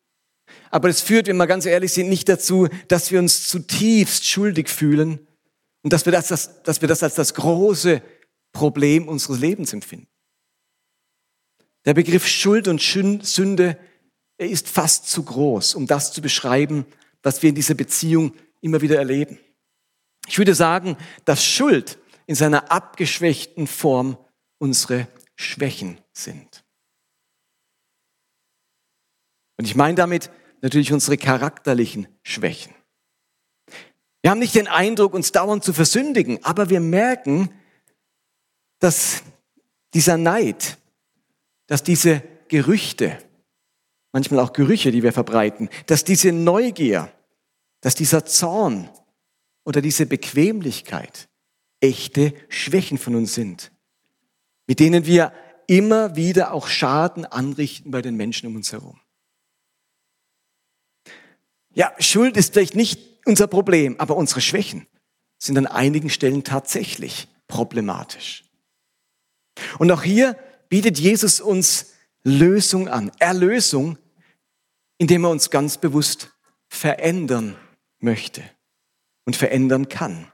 Aber 0.70 0.88
es 0.88 1.00
führt, 1.00 1.26
wenn 1.26 1.36
wir 1.36 1.48
ganz 1.48 1.66
ehrlich 1.66 1.92
sind, 1.92 2.08
nicht 2.08 2.28
dazu, 2.28 2.68
dass 2.86 3.10
wir 3.10 3.18
uns 3.18 3.48
zutiefst 3.48 4.24
schuldig 4.24 4.68
fühlen 4.68 5.26
und 5.82 5.92
dass 5.92 6.04
wir 6.04 6.12
das, 6.12 6.28
das, 6.28 6.62
dass 6.62 6.80
wir 6.80 6.86
das 6.86 7.02
als 7.02 7.16
das 7.16 7.34
große 7.34 8.02
Problem 8.52 9.08
unseres 9.08 9.40
Lebens 9.40 9.72
empfinden. 9.72 10.06
Der 11.84 11.94
Begriff 11.94 12.28
Schuld 12.28 12.68
und 12.68 12.80
Sünde 12.80 13.76
er 14.38 14.48
ist 14.48 14.68
fast 14.68 15.08
zu 15.08 15.24
groß, 15.24 15.74
um 15.74 15.88
das 15.88 16.12
zu 16.12 16.22
beschreiben, 16.22 16.86
was 17.24 17.42
wir 17.42 17.48
in 17.48 17.56
dieser 17.56 17.74
Beziehung 17.74 18.32
immer 18.60 18.80
wieder 18.80 18.96
erleben. 18.96 19.40
Ich 20.28 20.38
würde 20.38 20.54
sagen, 20.54 20.96
dass 21.24 21.44
Schuld 21.44 21.98
in 22.26 22.36
seiner 22.36 22.70
abgeschwächten 22.70 23.66
Form 23.66 24.16
unsere 24.58 25.08
Schwächen 25.36 26.00
sind. 26.12 26.64
Und 29.58 29.66
ich 29.66 29.74
meine 29.74 29.94
damit 29.94 30.30
natürlich 30.60 30.92
unsere 30.92 31.16
charakterlichen 31.16 32.08
Schwächen. 32.22 32.74
Wir 34.22 34.30
haben 34.30 34.38
nicht 34.38 34.54
den 34.54 34.66
Eindruck, 34.66 35.14
uns 35.14 35.30
dauernd 35.30 35.62
zu 35.62 35.72
versündigen, 35.72 36.42
aber 36.42 36.68
wir 36.68 36.80
merken, 36.80 37.50
dass 38.80 39.22
dieser 39.94 40.16
Neid, 40.16 40.78
dass 41.68 41.82
diese 41.82 42.22
Gerüchte, 42.48 43.18
manchmal 44.12 44.40
auch 44.40 44.52
Gerüche, 44.52 44.90
die 44.90 45.02
wir 45.02 45.12
verbreiten, 45.12 45.68
dass 45.86 46.04
diese 46.04 46.32
Neugier, 46.32 47.12
dass 47.80 47.94
dieser 47.94 48.24
Zorn 48.24 48.90
oder 49.64 49.80
diese 49.80 50.06
Bequemlichkeit 50.06 51.28
echte 51.80 52.34
Schwächen 52.48 52.98
von 52.98 53.14
uns 53.14 53.34
sind 53.34 53.70
mit 54.66 54.80
denen 54.80 55.06
wir 55.06 55.32
immer 55.66 56.16
wieder 56.16 56.52
auch 56.52 56.68
Schaden 56.68 57.24
anrichten 57.24 57.90
bei 57.90 58.02
den 58.02 58.16
Menschen 58.16 58.46
um 58.46 58.56
uns 58.56 58.72
herum. 58.72 59.00
Ja, 61.74 61.92
Schuld 61.98 62.36
ist 62.36 62.54
vielleicht 62.54 62.74
nicht 62.74 63.00
unser 63.26 63.46
Problem, 63.46 63.98
aber 64.00 64.16
unsere 64.16 64.40
Schwächen 64.40 64.86
sind 65.38 65.58
an 65.58 65.66
einigen 65.66 66.08
Stellen 66.08 66.44
tatsächlich 66.44 67.28
problematisch. 67.48 68.44
Und 69.78 69.90
auch 69.90 70.02
hier 70.02 70.36
bietet 70.68 70.98
Jesus 70.98 71.40
uns 71.40 71.92
Lösung 72.22 72.88
an, 72.88 73.12
Erlösung, 73.18 73.98
indem 74.98 75.24
er 75.24 75.30
uns 75.30 75.50
ganz 75.50 75.78
bewusst 75.78 76.30
verändern 76.68 77.56
möchte 77.98 78.42
und 79.24 79.36
verändern 79.36 79.88
kann. 79.88 80.32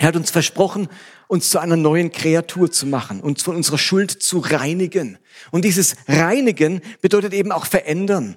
Er 0.00 0.08
hat 0.08 0.16
uns 0.16 0.30
versprochen, 0.30 0.88
uns 1.28 1.50
zu 1.50 1.58
einer 1.58 1.76
neuen 1.76 2.10
Kreatur 2.10 2.72
zu 2.72 2.86
machen, 2.86 3.20
uns 3.20 3.42
von 3.42 3.54
unserer 3.54 3.76
Schuld 3.76 4.10
zu 4.10 4.38
reinigen. 4.38 5.18
Und 5.50 5.62
dieses 5.62 5.94
Reinigen 6.08 6.80
bedeutet 7.02 7.34
eben 7.34 7.52
auch 7.52 7.66
verändern. 7.66 8.36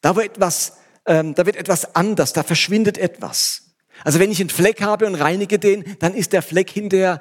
Da 0.00 0.14
wird 0.14 0.36
etwas, 0.36 0.74
ähm, 1.04 1.34
da 1.34 1.44
wird 1.44 1.56
etwas 1.56 1.96
anders, 1.96 2.32
da 2.34 2.44
verschwindet 2.44 2.98
etwas. 2.98 3.74
Also 4.04 4.20
wenn 4.20 4.30
ich 4.30 4.38
einen 4.38 4.48
Fleck 4.48 4.80
habe 4.80 5.08
und 5.08 5.16
reinige 5.16 5.58
den, 5.58 5.96
dann 5.98 6.14
ist 6.14 6.32
der 6.32 6.40
Fleck 6.40 6.70
hinterher 6.70 7.20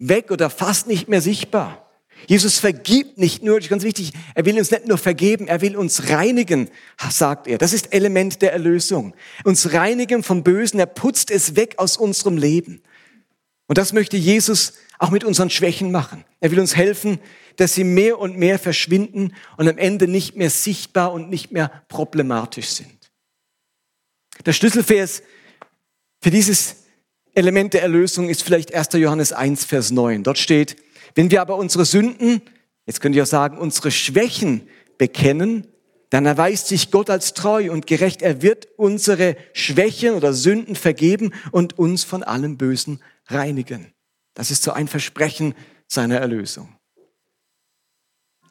weg 0.00 0.32
oder 0.32 0.50
fast 0.50 0.88
nicht 0.88 1.06
mehr 1.06 1.20
sichtbar. 1.20 1.88
Jesus 2.26 2.58
vergibt 2.58 3.18
nicht 3.18 3.44
nur, 3.44 3.54
das 3.54 3.66
ist 3.66 3.70
ganz 3.70 3.84
wichtig, 3.84 4.14
er 4.34 4.44
will 4.44 4.58
uns 4.58 4.72
nicht 4.72 4.88
nur 4.88 4.98
vergeben, 4.98 5.46
er 5.46 5.60
will 5.60 5.76
uns 5.76 6.08
reinigen, 6.08 6.70
sagt 7.08 7.46
er. 7.46 7.58
Das 7.58 7.72
ist 7.72 7.92
Element 7.92 8.42
der 8.42 8.52
Erlösung. 8.52 9.14
Uns 9.44 9.74
reinigen 9.74 10.24
vom 10.24 10.42
Bösen, 10.42 10.80
er 10.80 10.86
putzt 10.86 11.30
es 11.30 11.54
weg 11.54 11.74
aus 11.76 11.96
unserem 11.96 12.36
Leben. 12.36 12.82
Und 13.66 13.78
das 13.78 13.92
möchte 13.92 14.16
Jesus 14.16 14.74
auch 14.98 15.10
mit 15.10 15.24
unseren 15.24 15.50
Schwächen 15.50 15.90
machen. 15.90 16.24
Er 16.40 16.50
will 16.50 16.60
uns 16.60 16.76
helfen, 16.76 17.18
dass 17.56 17.74
sie 17.74 17.84
mehr 17.84 18.18
und 18.18 18.36
mehr 18.36 18.58
verschwinden 18.58 19.34
und 19.56 19.68
am 19.68 19.78
Ende 19.78 20.08
nicht 20.08 20.36
mehr 20.36 20.50
sichtbar 20.50 21.12
und 21.12 21.30
nicht 21.30 21.52
mehr 21.52 21.70
problematisch 21.88 22.68
sind. 22.68 23.10
Der 24.44 24.52
Schlüsselvers 24.52 25.22
für 26.20 26.30
dieses 26.30 26.76
Element 27.34 27.74
der 27.74 27.82
Erlösung 27.82 28.28
ist 28.28 28.42
vielleicht 28.42 28.74
1. 28.74 28.92
Johannes 28.94 29.32
1, 29.32 29.64
Vers 29.64 29.90
9. 29.90 30.22
Dort 30.22 30.38
steht, 30.38 30.76
wenn 31.14 31.30
wir 31.30 31.40
aber 31.40 31.56
unsere 31.56 31.84
Sünden, 31.84 32.42
jetzt 32.86 33.00
könnt 33.00 33.16
ihr 33.16 33.22
auch 33.22 33.28
sagen, 33.28 33.58
unsere 33.58 33.90
Schwächen 33.90 34.68
bekennen, 34.98 35.66
dann 36.10 36.24
erweist 36.24 36.68
sich 36.68 36.90
Gott 36.90 37.10
als 37.10 37.34
treu 37.34 37.70
und 37.72 37.86
gerecht. 37.86 38.22
Er 38.22 38.40
wird 38.40 38.68
unsere 38.76 39.36
Schwächen 39.52 40.14
oder 40.14 40.32
Sünden 40.32 40.76
vergeben 40.76 41.32
und 41.50 41.78
uns 41.78 42.04
von 42.04 42.22
allem 42.22 42.56
Bösen 42.56 43.00
reinigen. 43.26 43.92
Das 44.34 44.50
ist 44.50 44.62
so 44.62 44.72
ein 44.72 44.88
Versprechen 44.88 45.54
seiner 45.86 46.18
Erlösung. 46.18 46.76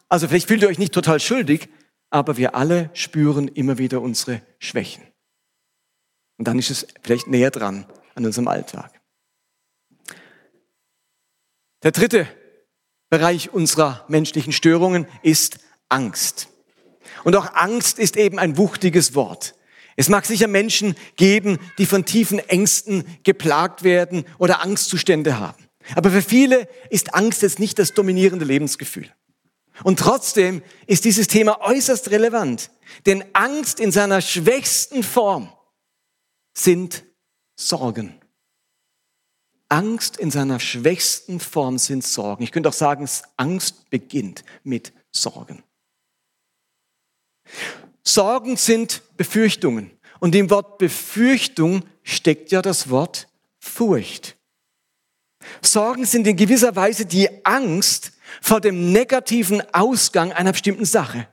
Also 0.10 0.28
vielleicht 0.28 0.48
fühlt 0.48 0.62
ihr 0.62 0.68
euch 0.68 0.78
nicht 0.78 0.94
total 0.94 1.20
schuldig, 1.20 1.70
aber 2.10 2.38
wir 2.38 2.56
alle 2.56 2.90
spüren 2.94 3.48
immer 3.48 3.78
wieder 3.78 4.02
unsere 4.02 4.42
Schwächen. 4.60 5.04
Und 6.38 6.48
dann 6.48 6.60
ist 6.60 6.70
es 6.70 6.88
vielleicht 7.02 7.28
näher 7.28 7.52
dran 7.52 7.86
an 8.14 8.26
unserem 8.26 8.48
Alltag. 8.48 9.02
Der 11.84 11.92
dritte 11.92 12.28
Bereich 13.10 13.54
unserer 13.54 14.06
menschlichen 14.08 14.54
Störungen 14.54 15.08
ist 15.22 15.60
Angst. 15.90 16.50
Und 17.24 17.36
auch 17.36 17.54
Angst 17.54 18.00
ist 18.00 18.18
eben 18.18 18.40
ein 18.40 18.58
wuchtiges 18.58 19.16
Wort. 19.16 19.56
Es 19.96 20.10
mag 20.10 20.26
sicher 20.26 20.48
Menschen 20.48 20.96
geben, 21.16 21.58
die 21.78 21.86
von 21.86 22.06
tiefen 22.06 22.40
Ängsten 22.40 23.06
geplagt 23.24 23.84
werden 23.84 24.26
oder 24.38 24.62
Angstzustände 24.62 25.40
haben. 25.40 25.64
Aber 25.96 26.10
für 26.10 26.22
viele 26.22 26.68
ist 26.90 27.14
Angst 27.14 27.42
jetzt 27.42 27.60
nicht 27.60 27.80
das 27.80 27.94
dominierende 27.94 28.46
Lebensgefühl. 28.46 29.10
Und 29.84 30.00
trotzdem 30.00 30.62
ist 30.88 31.06
dieses 31.06 31.28
Thema 31.28 31.62
äußerst 31.62 32.12
relevant. 32.12 32.72
Denn 33.06 33.24
Angst 33.34 33.80
in 33.80 33.92
seiner 33.92 34.22
schwächsten 34.22 35.04
Form 35.04 35.52
sind 36.58 37.04
Sorgen. 37.56 38.20
Angst 39.70 40.18
in 40.18 40.32
seiner 40.32 40.60
schwächsten 40.60 41.40
Form 41.40 41.78
sind 41.78 42.06
Sorgen. 42.06 42.44
Ich 42.44 42.52
könnte 42.52 42.70
auch 42.70 42.74
sagen, 42.74 43.08
Angst 43.38 43.90
beginnt 43.90 44.44
mit 44.64 44.94
Sorgen. 45.12 45.64
Sorgen 48.06 48.56
sind 48.56 49.02
Befürchtungen. 49.18 49.92
Und 50.20 50.36
im 50.36 50.50
Wort 50.50 50.78
Befürchtung 50.78 51.84
steckt 52.04 52.52
ja 52.52 52.62
das 52.62 52.90
Wort 52.90 53.28
Furcht. 53.60 54.38
Sorgen 55.62 56.06
sind 56.06 56.26
in 56.28 56.38
gewisser 56.38 56.76
Weise 56.76 57.06
die 57.06 57.30
Angst 57.46 58.14
vor 58.42 58.62
dem 58.62 58.92
negativen 58.92 59.62
Ausgang 59.74 60.32
einer 60.32 60.52
bestimmten 60.52 60.86
Sache. 60.86 61.28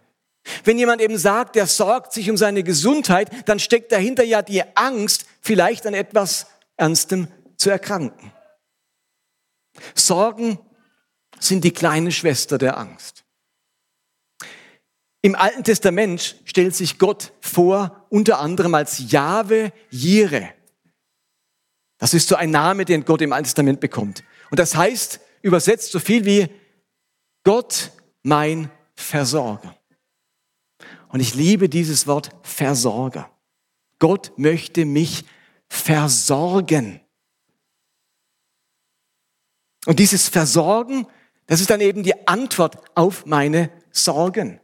Wenn 0.64 0.78
jemand 0.78 1.00
eben 1.00 1.18
sagt, 1.18 1.54
der 1.54 1.66
sorgt 1.66 2.12
sich 2.12 2.28
um 2.28 2.36
seine 2.36 2.64
Gesundheit, 2.64 3.48
dann 3.48 3.58
steckt 3.58 3.92
dahinter 3.92 4.24
ja 4.24 4.42
die 4.42 4.62
Angst, 4.76 5.26
vielleicht 5.40 5.86
an 5.86 5.94
etwas 5.94 6.46
Ernstem 6.76 7.28
zu 7.56 7.70
erkranken. 7.70 8.32
Sorgen 9.94 10.58
sind 11.38 11.64
die 11.64 11.72
kleine 11.72 12.10
Schwester 12.10 12.58
der 12.58 12.76
Angst. 12.76 13.21
Im 15.22 15.36
Alten 15.36 15.62
Testament 15.62 16.36
stellt 16.44 16.74
sich 16.74 16.98
Gott 16.98 17.32
vor, 17.40 18.06
unter 18.10 18.40
anderem 18.40 18.74
als 18.74 19.12
Jahwe 19.12 19.72
Jire. 19.88 20.52
Das 21.98 22.12
ist 22.12 22.28
so 22.28 22.34
ein 22.34 22.50
Name, 22.50 22.84
den 22.84 23.04
Gott 23.04 23.22
im 23.22 23.32
Alten 23.32 23.44
Testament 23.44 23.78
bekommt. 23.78 24.24
Und 24.50 24.58
das 24.58 24.74
heißt, 24.74 25.20
übersetzt 25.40 25.92
so 25.92 26.00
viel 26.00 26.24
wie 26.24 26.48
Gott 27.44 27.92
mein 28.24 28.68
Versorger. 28.96 29.76
Und 31.08 31.20
ich 31.20 31.34
liebe 31.34 31.68
dieses 31.68 32.08
Wort 32.08 32.30
Versorger. 32.42 33.30
Gott 34.00 34.32
möchte 34.36 34.84
mich 34.84 35.24
versorgen. 35.68 37.00
Und 39.86 40.00
dieses 40.00 40.28
Versorgen, 40.28 41.06
das 41.46 41.60
ist 41.60 41.70
dann 41.70 41.80
eben 41.80 42.02
die 42.02 42.26
Antwort 42.26 42.78
auf 42.96 43.26
meine 43.26 43.70
Sorgen. 43.92 44.60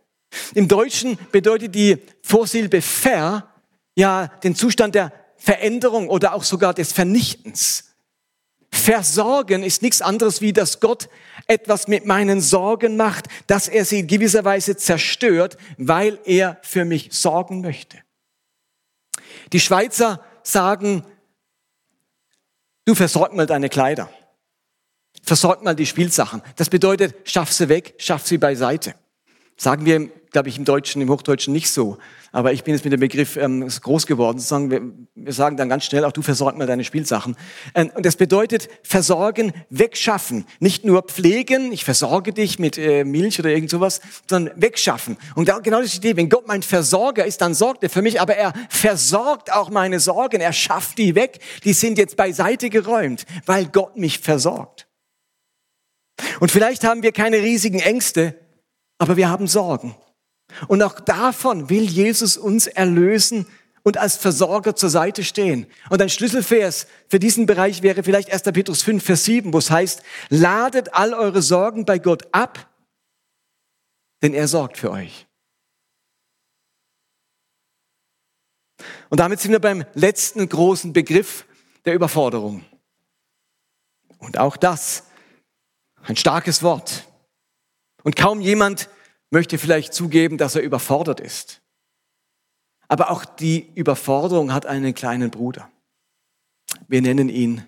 Im 0.54 0.68
Deutschen 0.68 1.18
bedeutet 1.32 1.74
die 1.74 1.98
Vorsilbe 2.22 2.82
ver 2.82 3.48
ja 3.96 4.28
den 4.42 4.54
Zustand 4.54 4.94
der 4.94 5.12
Veränderung 5.36 6.08
oder 6.08 6.34
auch 6.34 6.44
sogar 6.44 6.74
des 6.74 6.92
Vernichtens. 6.92 7.84
Versorgen 8.70 9.62
ist 9.62 9.82
nichts 9.82 10.02
anderes 10.02 10.40
wie, 10.40 10.52
dass 10.52 10.80
Gott 10.80 11.08
etwas 11.46 11.88
mit 11.88 12.04
meinen 12.04 12.40
Sorgen 12.40 12.96
macht, 12.96 13.26
dass 13.46 13.66
er 13.66 13.84
sie 13.84 14.00
in 14.00 14.06
gewisser 14.06 14.44
Weise 14.44 14.76
zerstört, 14.76 15.56
weil 15.78 16.18
er 16.24 16.58
für 16.62 16.84
mich 16.84 17.08
sorgen 17.12 17.60
möchte. 17.60 17.98
Die 19.52 19.60
Schweizer 19.60 20.22
sagen, 20.42 21.04
du 22.84 22.94
versorg 22.94 23.32
mal 23.32 23.46
deine 23.46 23.68
Kleider. 23.68 24.10
Versorg 25.22 25.62
mal 25.62 25.74
die 25.74 25.86
Spielsachen. 25.86 26.42
Das 26.56 26.68
bedeutet, 26.68 27.14
schaff 27.24 27.52
sie 27.52 27.68
weg, 27.68 27.94
schaff 27.98 28.26
sie 28.26 28.38
beiseite. 28.38 28.94
Sagen 29.60 29.84
wir, 29.86 30.08
glaube 30.30 30.48
ich, 30.48 30.56
im 30.56 30.64
Deutschen, 30.64 31.02
im 31.02 31.10
Hochdeutschen 31.10 31.52
nicht 31.52 31.70
so. 31.70 31.98
Aber 32.30 32.52
ich 32.52 32.62
bin 32.62 32.74
jetzt 32.74 32.84
mit 32.84 32.92
dem 32.92 33.00
Begriff 33.00 33.36
ähm, 33.36 33.66
groß 33.66 34.06
geworden. 34.06 34.38
Sozusagen, 34.38 34.70
wir, 34.70 34.82
wir 35.16 35.32
sagen 35.32 35.56
dann 35.56 35.68
ganz 35.68 35.84
schnell, 35.84 36.04
auch 36.04 36.12
du 36.12 36.22
versorg 36.22 36.56
mal 36.56 36.66
deine 36.66 36.84
Spielsachen. 36.84 37.36
Ähm, 37.74 37.90
und 37.96 38.06
das 38.06 38.14
bedeutet 38.14 38.68
versorgen, 38.84 39.52
wegschaffen. 39.68 40.46
Nicht 40.60 40.84
nur 40.84 41.02
pflegen, 41.02 41.72
ich 41.72 41.84
versorge 41.84 42.32
dich 42.32 42.60
mit 42.60 42.78
äh, 42.78 43.02
Milch 43.02 43.40
oder 43.40 43.50
irgend 43.50 43.70
sowas, 43.70 44.00
sondern 44.28 44.60
wegschaffen. 44.60 45.16
Und 45.34 45.48
da, 45.48 45.58
genau 45.58 45.78
das 45.78 45.86
ist 45.86 46.04
die 46.04 46.08
Idee. 46.08 46.16
Wenn 46.16 46.28
Gott 46.28 46.46
mein 46.46 46.62
Versorger 46.62 47.24
ist, 47.24 47.40
dann 47.40 47.54
sorgt 47.54 47.82
er 47.82 47.90
für 47.90 48.02
mich, 48.02 48.20
aber 48.20 48.36
er 48.36 48.52
versorgt 48.68 49.52
auch 49.52 49.70
meine 49.70 49.98
Sorgen. 49.98 50.40
Er 50.40 50.52
schafft 50.52 50.98
die 50.98 51.16
weg. 51.16 51.40
Die 51.64 51.72
sind 51.72 51.98
jetzt 51.98 52.16
beiseite 52.16 52.70
geräumt, 52.70 53.24
weil 53.44 53.66
Gott 53.66 53.96
mich 53.96 54.20
versorgt. 54.20 54.86
Und 56.38 56.52
vielleicht 56.52 56.84
haben 56.84 57.02
wir 57.02 57.10
keine 57.10 57.38
riesigen 57.38 57.80
Ängste, 57.80 58.36
aber 58.98 59.16
wir 59.16 59.28
haben 59.28 59.46
Sorgen. 59.46 59.94
Und 60.66 60.82
auch 60.82 61.00
davon 61.00 61.70
will 61.70 61.84
Jesus 61.84 62.36
uns 62.36 62.66
erlösen 62.66 63.46
und 63.82 63.96
als 63.96 64.16
Versorger 64.16 64.76
zur 64.76 64.90
Seite 64.90 65.24
stehen. 65.24 65.66
Und 65.88 66.02
ein 66.02 66.08
Schlüsselvers 66.08 66.86
für 67.08 67.18
diesen 67.18 67.46
Bereich 67.46 67.82
wäre 67.82 68.02
vielleicht 68.02 68.30
1. 68.30 68.42
Petrus 68.42 68.82
5, 68.82 69.02
Vers 69.02 69.24
7, 69.24 69.52
wo 69.52 69.58
es 69.58 69.70
heißt, 69.70 70.02
ladet 70.28 70.94
all 70.94 71.14
eure 71.14 71.42
Sorgen 71.42 71.84
bei 71.84 71.98
Gott 71.98 72.28
ab, 72.32 72.68
denn 74.22 74.34
er 74.34 74.48
sorgt 74.48 74.76
für 74.76 74.90
euch. 74.90 75.26
Und 79.10 79.20
damit 79.20 79.40
sind 79.40 79.52
wir 79.52 79.60
beim 79.60 79.84
letzten 79.94 80.46
großen 80.48 80.92
Begriff 80.92 81.46
der 81.84 81.94
Überforderung. 81.94 82.64
Und 84.18 84.38
auch 84.38 84.56
das, 84.56 85.04
ein 86.02 86.16
starkes 86.16 86.62
Wort. 86.62 87.07
Und 88.02 88.16
kaum 88.16 88.40
jemand 88.40 88.88
möchte 89.30 89.58
vielleicht 89.58 89.92
zugeben, 89.92 90.38
dass 90.38 90.54
er 90.54 90.62
überfordert 90.62 91.20
ist. 91.20 91.60
Aber 92.88 93.10
auch 93.10 93.24
die 93.24 93.70
Überforderung 93.74 94.52
hat 94.52 94.66
einen 94.66 94.94
kleinen 94.94 95.30
Bruder. 95.30 95.70
Wir 96.86 97.02
nennen 97.02 97.28
ihn 97.28 97.66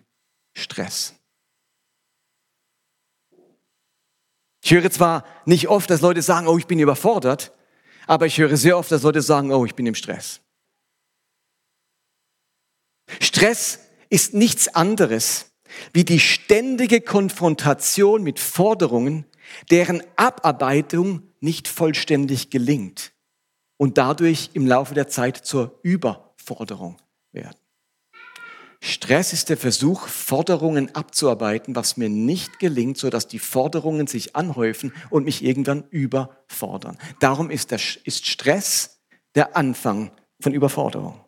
Stress. 0.54 1.14
Ich 4.62 4.72
höre 4.72 4.90
zwar 4.90 5.24
nicht 5.46 5.68
oft, 5.68 5.90
dass 5.90 6.00
Leute 6.00 6.22
sagen, 6.22 6.46
oh, 6.46 6.58
ich 6.58 6.66
bin 6.66 6.78
überfordert, 6.78 7.52
aber 8.06 8.26
ich 8.26 8.38
höre 8.38 8.56
sehr 8.56 8.76
oft, 8.76 8.90
dass 8.90 9.02
Leute 9.02 9.22
sagen, 9.22 9.52
oh, 9.52 9.64
ich 9.64 9.74
bin 9.74 9.86
im 9.86 9.94
Stress. 9.94 10.40
Stress 13.20 13.80
ist 14.08 14.34
nichts 14.34 14.68
anderes 14.68 15.50
wie 15.92 16.04
die 16.04 16.20
ständige 16.20 17.00
Konfrontation 17.00 18.22
mit 18.22 18.38
Forderungen, 18.38 19.24
deren 19.70 20.02
Abarbeitung 20.16 21.22
nicht 21.40 21.68
vollständig 21.68 22.50
gelingt 22.50 23.12
und 23.76 23.98
dadurch 23.98 24.50
im 24.52 24.66
Laufe 24.66 24.94
der 24.94 25.08
Zeit 25.08 25.36
zur 25.38 25.78
Überforderung 25.82 26.98
werden. 27.32 27.56
Stress 28.82 29.34
ist 29.34 29.50
der 29.50 29.58
Versuch, 29.58 30.06
Forderungen 30.06 30.94
abzuarbeiten, 30.94 31.76
was 31.76 31.98
mir 31.98 32.08
nicht 32.08 32.58
gelingt, 32.58 32.96
so 32.96 33.10
dass 33.10 33.28
die 33.28 33.38
Forderungen 33.38 34.06
sich 34.06 34.36
anhäufen 34.36 34.92
und 35.10 35.24
mich 35.24 35.44
irgendwann 35.44 35.84
überfordern. 35.90 36.96
Darum 37.18 37.50
ist, 37.50 37.72
der, 37.72 37.80
ist 38.04 38.26
Stress 38.26 39.00
der 39.34 39.54
Anfang 39.54 40.10
von 40.40 40.54
Überforderung. 40.54 41.22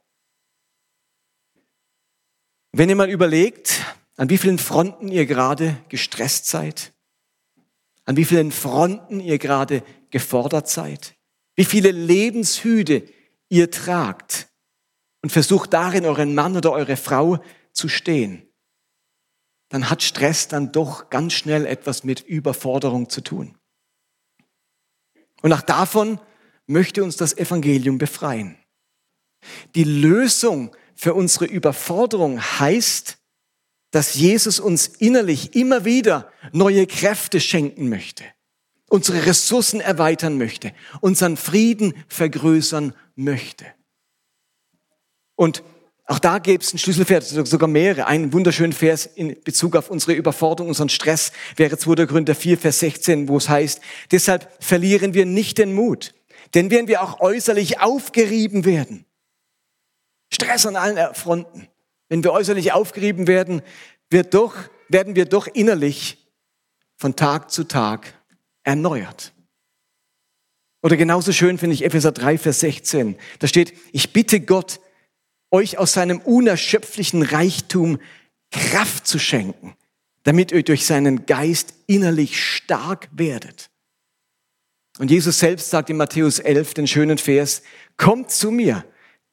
Wenn 2.73 2.89
ihr 2.89 2.97
mal 2.97 3.11
überlegt, 3.11 3.85
an 4.17 4.31
wie 4.31 4.39
vielen 4.39 4.59
Fronten 4.59 5.09
ihr 5.09 5.27
gerade 5.27 5.77
gestresst 5.91 6.47
seid, 6.47 6.95
an 8.13 8.19
wie 8.19 8.27
vielen 8.27 8.53
Fronten 8.53 9.21
ihr 9.21 9.39
gerade 9.39 9.83
gefordert 10.11 10.69
seid, 10.69 11.17
wie 11.55 11.65
viele 11.65 11.93
Lebenshüte 11.93 13.09
ihr 13.49 13.71
tragt 13.71 14.49
und 15.23 15.31
versucht 15.31 15.73
darin 15.73 16.05
euren 16.05 16.35
Mann 16.35 16.55
oder 16.55 16.73
eure 16.73 16.99
Frau 16.99 17.43
zu 17.73 17.89
stehen, 17.89 18.47
dann 19.71 19.89
hat 19.89 20.03
Stress 20.03 20.47
dann 20.47 20.73
doch 20.73 21.09
ganz 21.09 21.33
schnell 21.33 21.65
etwas 21.65 22.05
mit 22.05 22.21
Überforderung 22.21 23.09
zu 23.09 23.23
tun. 23.23 23.57
Und 25.41 25.55
auch 25.55 25.63
davon 25.63 26.21
möchte 26.67 27.03
uns 27.03 27.17
das 27.17 27.35
Evangelium 27.39 27.97
befreien. 27.97 28.59
Die 29.75 29.85
Lösung 29.85 30.77
für 30.95 31.15
unsere 31.15 31.47
Überforderung 31.47 32.43
heißt, 32.43 33.17
dass 33.93 34.15
Jesus 34.15 34.59
uns 34.59 34.89
innerlich 34.89 35.55
immer 35.55 35.85
wieder 35.85 36.31
neue 36.51 36.87
Kräfte 36.87 37.41
schenken 37.41 37.89
möchte, 37.89 38.25
unsere 38.89 39.25
Ressourcen 39.27 39.81
erweitern 39.81 40.37
möchte, 40.39 40.73
unseren 41.01 41.37
Frieden 41.37 41.95
vergrößern 42.09 42.95
möchte. 43.15 43.67
Und 45.37 45.63
auch 46.07 46.19
da 46.19 46.39
gäbe 46.39 46.63
es 46.63 46.73
einen 46.73 46.79
Schlüsselvers, 46.79 47.31
sogar 47.31 47.69
mehrere. 47.69 48.07
Einen 48.07 48.33
wunderschönen 48.33 48.73
Vers 48.73 49.07
in 49.07 49.37
Bezug 49.45 49.77
auf 49.77 49.89
unsere 49.89 50.15
Überforderung, 50.15 50.69
unseren 50.69 50.89
Stress 50.89 51.33
wäre 51.57 51.79
2. 51.79 52.07
Korinther 52.07 52.35
4, 52.35 52.59
Vers 52.59 52.81
16, 52.81 53.29
wo 53.29 53.37
es 53.37 53.49
heißt, 53.49 53.81
deshalb 54.11 54.51
verlieren 54.63 55.15
wir 55.15 55.27
nicht 55.27 55.59
den 55.59 55.73
Mut. 55.75 56.15
Denn 56.55 56.71
wenn 56.71 56.89
wir 56.89 57.03
auch 57.03 57.21
äußerlich 57.21 57.81
aufgerieben 57.81 58.65
werden, 58.65 59.07
Stress 60.33 60.67
an 60.67 60.77
allen 60.77 61.15
Fronten, 61.15 61.69
wenn 62.13 62.23
wir 62.23 62.35
äußerlich 62.35 62.73
aufgerieben 62.73 63.27
werden, 63.27 63.63
wird 64.11 64.35
doch, 64.35 64.55
werden 64.89 65.17
wir 65.17 65.25
doch 65.25 65.47
innerlich 65.47 66.19
von 66.99 67.17
Tag 67.17 67.51
zu 67.51 67.65
Tag 67.65 68.13
erneuert. 68.65 69.33
Oder 70.83 70.99
genauso 70.99 71.33
schön 71.33 71.57
finde 71.57 71.73
ich 71.73 71.87
Epheser 71.87 72.13
3, 72.13 72.37
Vers 72.37 72.61
16. 72.61 73.17
Da 73.39 73.47
steht, 73.47 73.73
ich 73.93 74.13
bitte 74.13 74.41
Gott, 74.41 74.81
euch 75.51 75.79
aus 75.79 75.95
seinem 75.95 76.21
unerschöpflichen 76.21 77.23
Reichtum 77.23 77.99
Kraft 78.51 79.07
zu 79.07 79.19
schenken, 79.19 79.75
damit 80.25 80.53
ihr 80.53 80.63
durch 80.65 80.85
seinen 80.85 81.25
Geist 81.25 81.73
innerlich 81.87 82.39
stark 82.39 83.09
werdet. 83.13 83.71
Und 84.99 85.11
Jesus 85.11 85.39
selbst 85.39 85.71
sagt 85.71 85.89
in 85.89 85.97
Matthäus 85.97 86.41
11 86.41 86.75
den 86.75 86.87
schönen 86.87 87.17
Vers, 87.17 87.63
kommt 87.97 88.31
zu 88.31 88.51
mir, 88.51 88.85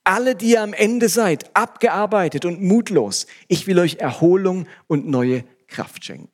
alle, 0.10 0.36
die 0.36 0.52
ihr 0.52 0.64
am 0.64 0.74
Ende 0.74 1.08
seid, 1.08 1.56
abgearbeitet 1.56 2.44
und 2.44 2.64
mutlos, 2.64 3.28
ich 3.48 3.68
will 3.68 3.78
euch 3.78 3.98
Erholung 3.98 4.68
und 4.88 5.08
neue 5.08 5.44
Kraft 5.68 6.04
schenken. 6.04 6.32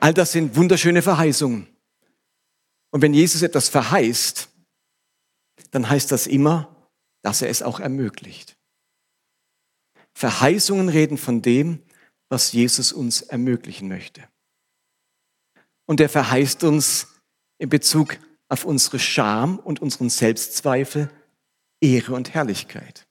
All 0.00 0.14
das 0.14 0.32
sind 0.32 0.56
wunderschöne 0.56 1.02
Verheißungen. 1.02 1.66
Und 2.90 3.02
wenn 3.02 3.12
Jesus 3.12 3.42
etwas 3.42 3.68
verheißt, 3.68 4.48
dann 5.70 5.88
heißt 5.88 6.10
das 6.10 6.26
immer, 6.26 6.74
dass 7.22 7.42
er 7.42 7.50
es 7.50 7.62
auch 7.62 7.78
ermöglicht. 7.78 8.56
Verheißungen 10.14 10.88
reden 10.88 11.18
von 11.18 11.42
dem, 11.42 11.82
was 12.30 12.52
Jesus 12.52 12.90
uns 12.90 13.20
ermöglichen 13.20 13.88
möchte. 13.88 14.26
Und 15.86 16.00
er 16.00 16.08
verheißt 16.08 16.64
uns 16.64 17.13
in 17.58 17.68
Bezug 17.68 18.18
auf 18.48 18.64
unsere 18.64 18.98
Scham 18.98 19.58
und 19.58 19.80
unseren 19.80 20.10
Selbstzweifel 20.10 21.10
Ehre 21.80 22.14
und 22.14 22.34
Herrlichkeit. 22.34 23.06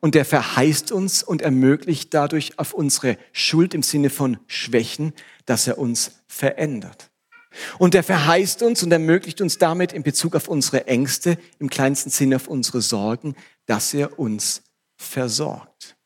Und 0.00 0.14
er 0.14 0.24
verheißt 0.24 0.92
uns 0.92 1.22
und 1.22 1.42
ermöglicht 1.42 2.14
dadurch 2.14 2.58
auf 2.58 2.72
unsere 2.72 3.18
Schuld 3.32 3.74
im 3.74 3.82
Sinne 3.82 4.10
von 4.10 4.38
Schwächen, 4.46 5.12
dass 5.44 5.66
er 5.66 5.78
uns 5.78 6.22
verändert. 6.26 7.10
Und 7.78 7.94
er 7.94 8.02
verheißt 8.02 8.62
uns 8.62 8.82
und 8.82 8.92
ermöglicht 8.92 9.40
uns 9.40 9.58
damit 9.58 9.92
in 9.92 10.02
Bezug 10.02 10.34
auf 10.36 10.48
unsere 10.48 10.86
Ängste, 10.86 11.36
im 11.58 11.68
kleinsten 11.68 12.10
Sinne 12.10 12.36
auf 12.36 12.48
unsere 12.48 12.80
Sorgen, 12.80 13.34
dass 13.66 13.92
er 13.92 14.18
uns 14.18 14.62
versorgt. 14.96 15.96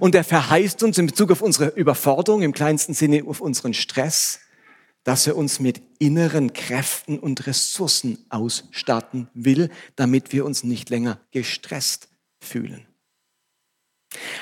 Und 0.00 0.14
er 0.14 0.24
verheißt 0.24 0.82
uns 0.82 0.98
in 0.98 1.06
Bezug 1.06 1.30
auf 1.30 1.42
unsere 1.42 1.68
Überforderung, 1.68 2.42
im 2.42 2.52
kleinsten 2.52 2.94
Sinne 2.94 3.24
auf 3.26 3.40
unseren 3.40 3.74
Stress, 3.74 4.40
dass 5.04 5.26
er 5.26 5.36
uns 5.36 5.58
mit 5.60 5.82
inneren 5.98 6.52
Kräften 6.52 7.18
und 7.18 7.46
Ressourcen 7.46 8.24
ausstatten 8.28 9.28
will, 9.34 9.70
damit 9.96 10.32
wir 10.32 10.44
uns 10.44 10.64
nicht 10.64 10.90
länger 10.90 11.20
gestresst 11.30 12.08
fühlen. 12.40 12.86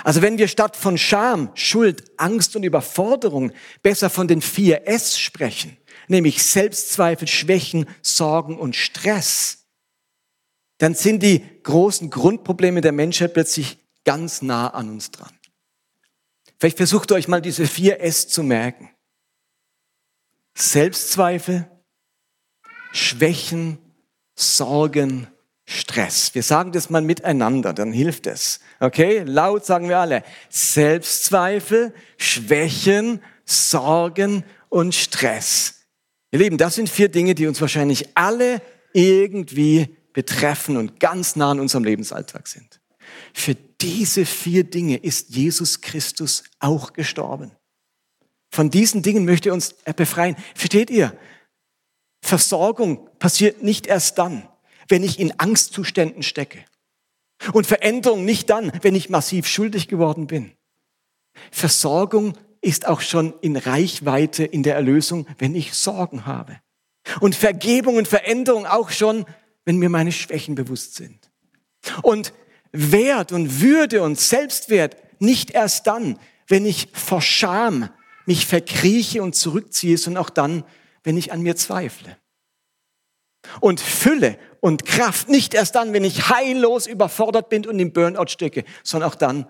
Also 0.02 0.22
wenn 0.22 0.38
wir 0.38 0.48
statt 0.48 0.76
von 0.76 0.98
Scham, 0.98 1.50
Schuld, 1.54 2.10
Angst 2.16 2.56
und 2.56 2.64
Überforderung 2.64 3.52
besser 3.82 4.10
von 4.10 4.26
den 4.28 4.42
vier 4.42 4.86
S 4.88 5.18
sprechen, 5.18 5.76
nämlich 6.08 6.42
Selbstzweifel, 6.42 7.28
Schwächen, 7.28 7.86
Sorgen 8.02 8.58
und 8.58 8.74
Stress, 8.74 9.66
dann 10.78 10.94
sind 10.94 11.22
die 11.22 11.42
großen 11.62 12.10
Grundprobleme 12.10 12.80
der 12.80 12.92
Menschheit 12.92 13.34
plötzlich 13.34 13.78
ganz 14.04 14.42
nah 14.42 14.68
an 14.68 14.90
uns 14.90 15.10
dran. 15.10 15.32
Vielleicht 16.58 16.78
versucht 16.78 17.12
euch 17.12 17.28
mal 17.28 17.40
diese 17.40 17.66
vier 17.66 18.00
S 18.00 18.28
zu 18.28 18.42
merken. 18.42 18.90
Selbstzweifel, 20.60 21.70
Schwächen, 22.92 23.78
Sorgen, 24.34 25.26
Stress. 25.64 26.34
Wir 26.34 26.42
sagen 26.42 26.72
das 26.72 26.90
mal 26.90 27.00
miteinander, 27.00 27.72
dann 27.72 27.92
hilft 27.92 28.26
es. 28.26 28.60
Okay? 28.78 29.22
Laut 29.24 29.64
sagen 29.64 29.88
wir 29.88 29.98
alle. 29.98 30.22
Selbstzweifel, 30.48 31.94
Schwächen, 32.18 33.22
Sorgen 33.44 34.44
und 34.68 34.94
Stress. 34.94 35.86
Ihr 36.30 36.40
Lieben, 36.40 36.58
das 36.58 36.74
sind 36.74 36.88
vier 36.88 37.08
Dinge, 37.08 37.34
die 37.34 37.46
uns 37.46 37.60
wahrscheinlich 37.60 38.16
alle 38.16 38.60
irgendwie 38.92 39.96
betreffen 40.12 40.76
und 40.76 41.00
ganz 41.00 41.36
nah 41.36 41.52
an 41.52 41.60
unserem 41.60 41.84
Lebensalltag 41.84 42.48
sind. 42.48 42.80
Für 43.32 43.54
diese 43.54 44.26
vier 44.26 44.64
Dinge 44.64 44.96
ist 44.96 45.30
Jesus 45.30 45.80
Christus 45.80 46.44
auch 46.58 46.92
gestorben. 46.92 47.52
Von 48.50 48.70
diesen 48.70 49.02
Dingen 49.02 49.24
möchte 49.24 49.50
er 49.50 49.54
uns 49.54 49.74
befreien. 49.96 50.36
Versteht 50.54 50.90
ihr? 50.90 51.16
Versorgung 52.22 53.08
passiert 53.18 53.62
nicht 53.62 53.86
erst 53.86 54.18
dann, 54.18 54.48
wenn 54.88 55.02
ich 55.02 55.18
in 55.18 55.38
Angstzuständen 55.38 56.22
stecke. 56.22 56.64
Und 57.52 57.66
Veränderung 57.66 58.24
nicht 58.24 58.50
dann, 58.50 58.72
wenn 58.82 58.94
ich 58.94 59.08
massiv 59.08 59.46
schuldig 59.46 59.88
geworden 59.88 60.26
bin. 60.26 60.52
Versorgung 61.50 62.36
ist 62.60 62.86
auch 62.86 63.00
schon 63.00 63.32
in 63.40 63.56
Reichweite 63.56 64.44
in 64.44 64.62
der 64.62 64.74
Erlösung, 64.74 65.26
wenn 65.38 65.54
ich 65.54 65.72
Sorgen 65.72 66.26
habe. 66.26 66.60
Und 67.20 67.34
Vergebung 67.34 67.96
und 67.96 68.08
Veränderung 68.08 68.66
auch 68.66 68.90
schon, 68.90 69.24
wenn 69.64 69.78
mir 69.78 69.88
meine 69.88 70.12
Schwächen 70.12 70.54
bewusst 70.54 70.96
sind. 70.96 71.30
Und 72.02 72.34
Wert 72.72 73.32
und 73.32 73.62
Würde 73.62 74.02
und 74.02 74.20
Selbstwert 74.20 74.96
nicht 75.20 75.52
erst 75.52 75.86
dann, 75.86 76.18
wenn 76.46 76.66
ich 76.66 76.88
vor 76.92 77.22
Scham 77.22 77.88
mich 78.30 78.46
verkrieche 78.46 79.24
und 79.24 79.34
zurückziehe, 79.34 79.98
sondern 79.98 80.22
auch 80.22 80.30
dann, 80.30 80.62
wenn 81.02 81.16
ich 81.16 81.32
an 81.32 81.40
mir 81.40 81.56
zweifle. 81.56 82.16
Und 83.58 83.80
Fülle 83.80 84.38
und 84.60 84.86
Kraft 84.86 85.28
nicht 85.28 85.52
erst 85.52 85.74
dann, 85.74 85.92
wenn 85.92 86.04
ich 86.04 86.28
heillos 86.28 86.86
überfordert 86.86 87.48
bin 87.48 87.66
und 87.66 87.80
im 87.80 87.92
Burnout 87.92 88.28
stecke, 88.28 88.64
sondern 88.84 89.10
auch 89.10 89.16
dann, 89.16 89.48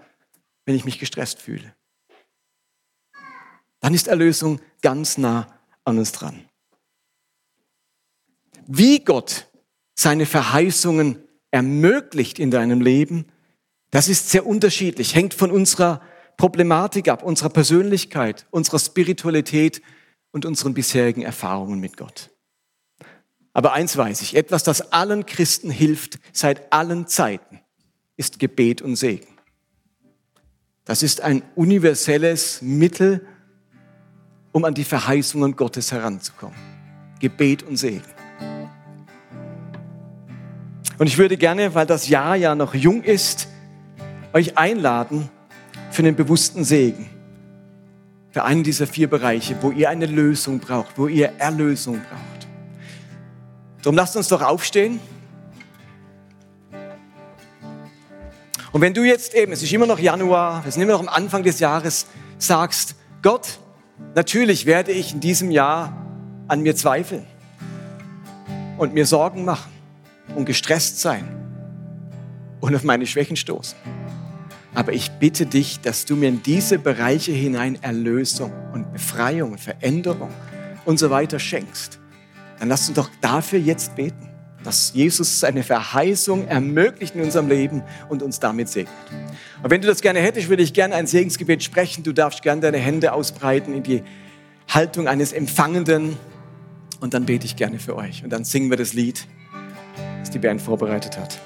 wenn 0.64 0.76
ich 0.76 0.86
mich 0.86 0.98
gestresst 0.98 1.42
fühle. 1.42 1.74
Dann 3.80 3.92
ist 3.92 4.08
Erlösung 4.08 4.62
ganz 4.80 5.18
nah 5.18 5.60
an 5.84 5.98
uns 5.98 6.12
dran. 6.12 6.48
Wie 8.66 9.00
Gott 9.00 9.46
seine 9.94 10.24
Verheißungen 10.24 11.22
ermöglicht 11.50 12.38
in 12.38 12.50
deinem 12.50 12.80
Leben, 12.80 13.26
das 13.90 14.08
ist 14.08 14.30
sehr 14.30 14.46
unterschiedlich, 14.46 15.14
hängt 15.14 15.34
von 15.34 15.50
unserer 15.50 16.00
Problematik 16.40 17.08
ab, 17.08 17.22
unserer 17.22 17.50
Persönlichkeit, 17.50 18.46
unserer 18.50 18.78
Spiritualität 18.78 19.82
und 20.32 20.46
unseren 20.46 20.72
bisherigen 20.72 21.20
Erfahrungen 21.20 21.80
mit 21.80 21.98
Gott. 21.98 22.30
Aber 23.52 23.74
eins 23.74 23.94
weiß 23.94 24.22
ich, 24.22 24.34
etwas, 24.34 24.62
das 24.62 24.90
allen 24.90 25.26
Christen 25.26 25.68
hilft 25.68 26.18
seit 26.32 26.72
allen 26.72 27.06
Zeiten, 27.06 27.60
ist 28.16 28.38
Gebet 28.38 28.80
und 28.80 28.96
Segen. 28.96 29.26
Das 30.86 31.02
ist 31.02 31.20
ein 31.20 31.42
universelles 31.56 32.62
Mittel, 32.62 33.26
um 34.52 34.64
an 34.64 34.72
die 34.72 34.84
Verheißungen 34.84 35.56
Gottes 35.56 35.92
heranzukommen. 35.92 36.56
Gebet 37.20 37.64
und 37.64 37.76
Segen. 37.76 38.00
Und 40.96 41.06
ich 41.06 41.18
würde 41.18 41.36
gerne, 41.36 41.74
weil 41.74 41.84
das 41.84 42.08
Jahr 42.08 42.34
ja 42.34 42.54
noch 42.54 42.74
jung 42.74 43.02
ist, 43.02 43.46
euch 44.32 44.56
einladen 44.56 45.28
für 45.90 46.02
einen 46.02 46.16
bewussten 46.16 46.64
Segen. 46.64 47.08
Für 48.30 48.44
einen 48.44 48.62
dieser 48.62 48.86
vier 48.86 49.08
Bereiche, 49.10 49.56
wo 49.60 49.70
ihr 49.70 49.90
eine 49.90 50.06
Lösung 50.06 50.60
braucht, 50.60 50.96
wo 50.96 51.08
ihr 51.08 51.32
Erlösung 51.38 51.96
braucht. 51.96 52.48
Darum 53.82 53.96
lasst 53.96 54.16
uns 54.16 54.28
doch 54.28 54.42
aufstehen. 54.42 55.00
Und 58.72 58.80
wenn 58.80 58.94
du 58.94 59.02
jetzt 59.02 59.34
eben, 59.34 59.50
es 59.52 59.62
ist 59.62 59.72
immer 59.72 59.86
noch 59.86 59.98
Januar, 59.98 60.64
wir 60.64 60.70
sind 60.70 60.82
immer 60.82 60.92
noch 60.92 61.00
am 61.00 61.08
Anfang 61.08 61.42
des 61.42 61.58
Jahres, 61.58 62.06
sagst, 62.38 62.94
Gott, 63.20 63.58
natürlich 64.14 64.64
werde 64.64 64.92
ich 64.92 65.12
in 65.12 65.20
diesem 65.20 65.50
Jahr 65.50 65.92
an 66.46 66.60
mir 66.60 66.76
zweifeln 66.76 67.26
und 68.78 68.94
mir 68.94 69.06
Sorgen 69.06 69.44
machen 69.44 69.72
und 70.36 70.44
gestresst 70.44 71.00
sein 71.00 71.28
und 72.60 72.74
auf 72.76 72.84
meine 72.84 73.06
Schwächen 73.06 73.36
stoßen. 73.36 73.76
Aber 74.74 74.92
ich 74.92 75.10
bitte 75.12 75.46
dich, 75.46 75.80
dass 75.80 76.04
du 76.04 76.16
mir 76.16 76.28
in 76.28 76.42
diese 76.42 76.78
Bereiche 76.78 77.32
hinein 77.32 77.78
Erlösung 77.82 78.52
und 78.72 78.92
Befreiung, 78.92 79.58
Veränderung 79.58 80.30
und 80.84 80.98
so 80.98 81.10
weiter 81.10 81.38
schenkst 81.38 82.00
dann 82.60 82.68
lasst 82.68 82.90
uns 82.90 82.96
doch 82.96 83.10
dafür 83.22 83.58
jetzt 83.58 83.96
beten, 83.96 84.28
dass 84.62 84.92
Jesus 84.92 85.40
seine 85.40 85.62
Verheißung 85.62 86.46
ermöglicht 86.46 87.14
in 87.14 87.22
unserem 87.22 87.48
Leben 87.48 87.82
und 88.10 88.22
uns 88.22 88.38
damit 88.38 88.68
segnet. 88.68 88.94
Und 89.62 89.70
wenn 89.70 89.80
du 89.80 89.88
das 89.88 90.02
gerne 90.02 90.20
hättest, 90.20 90.50
würde 90.50 90.62
ich 90.62 90.74
gerne 90.74 90.94
ein 90.94 91.06
Segensgebet 91.06 91.62
sprechen. 91.62 92.04
Du 92.04 92.12
darfst 92.12 92.42
gerne 92.42 92.60
deine 92.60 92.76
Hände 92.76 93.14
ausbreiten 93.14 93.72
in 93.72 93.82
die 93.82 94.02
Haltung 94.68 95.08
eines 95.08 95.32
Empfangenden 95.32 96.18
und 97.00 97.14
dann 97.14 97.24
bete 97.24 97.46
ich 97.46 97.56
gerne 97.56 97.78
für 97.78 97.96
euch. 97.96 98.22
Und 98.22 98.30
dann 98.30 98.44
singen 98.44 98.68
wir 98.68 98.76
das 98.76 98.92
Lied, 98.92 99.26
das 100.20 100.28
die 100.28 100.38
Band 100.38 100.60
vorbereitet 100.60 101.16
hat. 101.16 101.40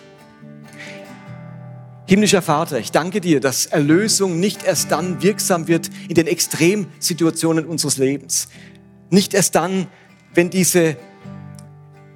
Himmlischer 2.07 2.43
Vater, 2.43 2.79
ich 2.79 2.93
danke 2.93 3.23
dir, 3.23 3.41
dass 3.41 3.65
Erlösung 3.65 4.39
nicht 4.39 4.63
erst 4.63 4.91
dann 4.91 5.23
wirksam 5.23 5.69
wird 5.69 5.89
in 6.07 6.15
den 6.15 6.27
Extremsituationen 6.27 7.65
unseres 7.65 7.97
Lebens. 7.97 8.49
Nicht 9.09 9.33
erst 9.33 9.55
dann, 9.55 9.87
wenn 10.35 10.51
diese 10.51 10.99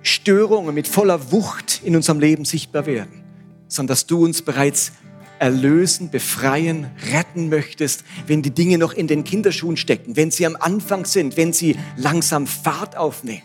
Störungen 0.03 0.75
mit 0.75 0.89
voller 0.89 1.33
Wucht 1.33 1.81
in 1.85 1.97
unserem 1.97 2.21
Leben 2.21 2.45
sichtbar 2.45 2.85
werden, 2.85 3.25
sondern 3.69 3.95
dass 3.95 4.07
du 4.07 4.23
uns 4.27 4.43
bereits 4.43 4.93
erlösen, 5.39 6.11
befreien, 6.11 6.91
retten 7.11 7.49
möchtest, 7.49 8.05
wenn 8.27 8.43
die 8.43 8.51
Dinge 8.51 8.77
noch 8.77 8.93
in 8.93 9.07
den 9.07 9.25
Kinderschuhen 9.25 9.79
stecken, 9.79 10.17
wenn 10.17 10.31
sie 10.31 10.45
am 10.45 10.57
Anfang 10.57 11.07
sind, 11.07 11.39
wenn 11.39 11.55
sie 11.55 11.77
langsam 11.97 12.47
Fahrt 12.47 12.95
aufnehmen. 12.99 13.43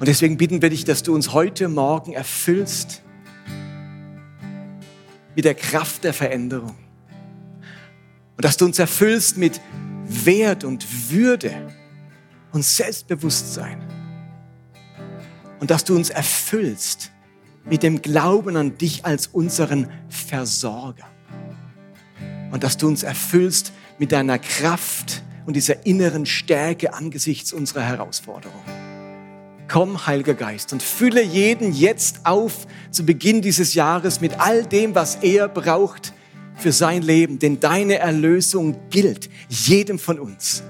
Und 0.00 0.08
deswegen 0.08 0.38
bitten 0.38 0.60
wir 0.60 0.70
dich, 0.70 0.84
dass 0.84 1.04
du 1.04 1.14
uns 1.14 1.32
heute 1.32 1.68
Morgen 1.68 2.14
erfüllst 2.14 3.02
mit 5.40 5.46
der 5.46 5.54
Kraft 5.54 6.04
der 6.04 6.12
Veränderung. 6.12 6.76
Und 8.36 8.44
dass 8.44 8.58
du 8.58 8.66
uns 8.66 8.78
erfüllst 8.78 9.38
mit 9.38 9.58
Wert 10.04 10.64
und 10.64 11.10
Würde 11.10 11.74
und 12.52 12.62
Selbstbewusstsein. 12.62 13.80
Und 15.58 15.70
dass 15.70 15.84
du 15.84 15.96
uns 15.96 16.10
erfüllst 16.10 17.10
mit 17.64 17.82
dem 17.82 18.02
Glauben 18.02 18.54
an 18.54 18.76
dich 18.76 19.06
als 19.06 19.28
unseren 19.28 19.88
Versorger. 20.10 21.08
Und 22.50 22.62
dass 22.62 22.76
du 22.76 22.86
uns 22.86 23.02
erfüllst 23.02 23.72
mit 23.98 24.12
deiner 24.12 24.38
Kraft 24.38 25.22
und 25.46 25.56
dieser 25.56 25.86
inneren 25.86 26.26
Stärke 26.26 26.92
angesichts 26.92 27.54
unserer 27.54 27.84
Herausforderung. 27.84 28.60
Komm, 29.70 30.04
Heiliger 30.04 30.34
Geist, 30.34 30.72
und 30.72 30.82
fülle 30.82 31.22
jeden 31.22 31.72
jetzt 31.72 32.26
auf 32.26 32.66
zu 32.90 33.06
Beginn 33.06 33.40
dieses 33.40 33.74
Jahres 33.74 34.20
mit 34.20 34.40
all 34.40 34.64
dem, 34.64 34.96
was 34.96 35.16
er 35.22 35.46
braucht 35.46 36.12
für 36.56 36.72
sein 36.72 37.02
Leben. 37.02 37.38
Denn 37.38 37.60
deine 37.60 37.98
Erlösung 37.98 38.76
gilt 38.90 39.30
jedem 39.48 40.00
von 40.00 40.18
uns. 40.18 40.64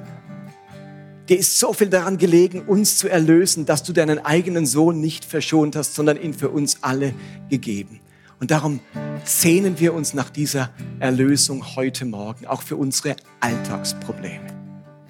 Dir 1.31 1.39
ist 1.39 1.59
so 1.59 1.73
viel 1.73 1.89
daran 1.89 2.19
gelegen, 2.19 2.61
uns 2.67 2.99
zu 2.99 3.09
erlösen, 3.09 3.65
dass 3.65 3.83
du 3.85 3.95
deinen 3.95 4.19
eigenen 4.19 4.67
Sohn 4.67 5.01
nicht 5.01 5.25
verschont 5.25 5.77
hast, 5.77 5.95
sondern 5.95 6.21
ihn 6.21 6.35
für 6.35 6.51
uns 6.51 6.83
alle 6.83 7.15
gegeben. 7.49 8.01
Und 8.39 8.51
darum 8.51 8.81
sehnen 9.25 9.81
wir 9.81 9.95
uns 9.95 10.13
nach 10.13 10.29
dieser 10.29 10.75
Erlösung 10.99 11.75
heute 11.75 12.05
Morgen, 12.05 12.47
auch 12.47 12.61
für 12.61 12.77
unsere 12.77 13.17
Alltagsprobleme. 13.41 14.49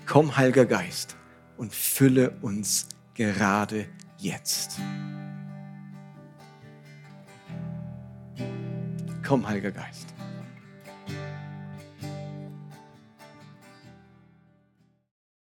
Komm, 0.06 0.36
Heiliger 0.36 0.66
Geist, 0.66 1.16
und 1.56 1.74
fülle 1.74 2.34
uns 2.40 2.86
gerade 3.20 3.86
jetzt. 4.16 4.78
Komm, 9.22 9.46
Heiliger 9.46 9.72
Geist. 9.72 10.09